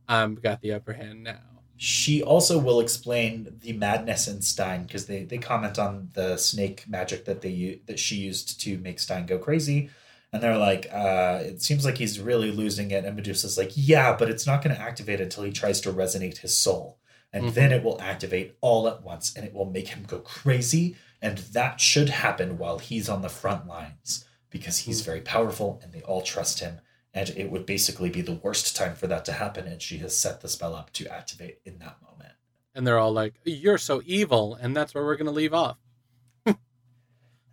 [0.06, 1.40] I've got the upper hand now."
[1.76, 6.84] She also will explain the madness in Stein because they, they comment on the snake
[6.88, 9.90] magic that they that she used to make Stein go crazy,
[10.32, 14.16] and they're like, uh, "It seems like he's really losing it." And Medusa's like, "Yeah,
[14.16, 16.98] but it's not going to activate until he tries to resonate his soul,
[17.32, 17.54] and Mhm.
[17.54, 20.96] then it will activate all at once, and it will make him go crazy.
[21.20, 25.92] And that should happen while he's on the front lines because he's very powerful, and
[25.92, 26.80] they all trust him."
[27.14, 30.16] And it would basically be the worst time for that to happen, and she has
[30.16, 32.34] set the spell up to activate in that moment.
[32.74, 35.78] and they're all like, "You're so evil," and that's where we're going to leave off.
[36.46, 36.54] so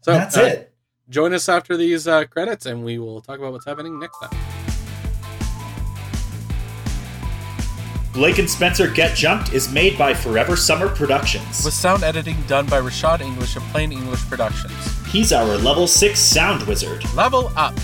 [0.06, 0.75] that's uh, it.
[1.08, 4.32] Join us after these uh, credits, and we will talk about what's happening next time.
[8.12, 11.64] Blake and Spencer Get Jumped is made by Forever Summer Productions.
[11.64, 14.74] With sound editing done by Rashad English of Plain English Productions.
[15.08, 17.04] He's our level 6 sound wizard.
[17.14, 17.76] Level up.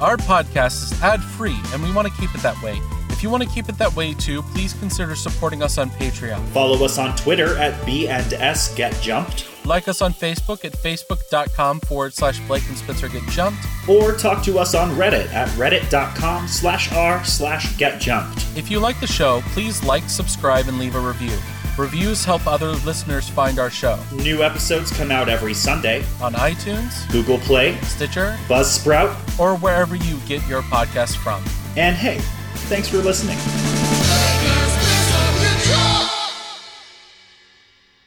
[0.00, 2.80] Our podcast is ad free, and we want to keep it that way.
[3.14, 6.44] If you want to keep it that way too, please consider supporting us on Patreon.
[6.48, 10.72] Follow us on Twitter at B and S Get Jumped, Like us on Facebook at
[10.72, 13.60] facebook.com forward slash Blake and Spencer Get Jumped.
[13.88, 18.44] or talk to us on Reddit at reddit.com slash r slash get jumped.
[18.56, 21.36] If you like the show, please like, subscribe, and leave a review.
[21.78, 26.04] Reviews help other listeners find our show New episodes come out every Sunday.
[26.20, 31.42] on iTunes, Google Play, Stitcher, Buzzsprout, or wherever you get your podcast from.
[31.76, 32.20] and hey,
[32.64, 33.38] thanks for listening.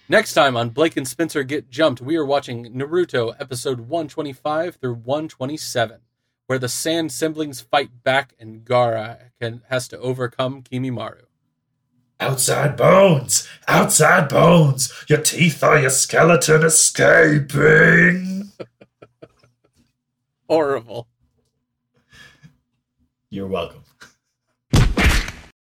[0.09, 4.95] Next time on Blake and Spencer Get Jumped, we are watching Naruto episode 125 through
[4.95, 5.99] 127,
[6.47, 11.23] where the Sand siblings fight back and Gaara can, has to overcome Kimimaro.
[12.21, 13.47] Outside bones!
[13.67, 14.91] Outside bones!
[15.09, 18.53] Your teeth are your skeleton escaping!
[20.49, 21.09] Horrible.
[23.29, 23.83] You're welcome.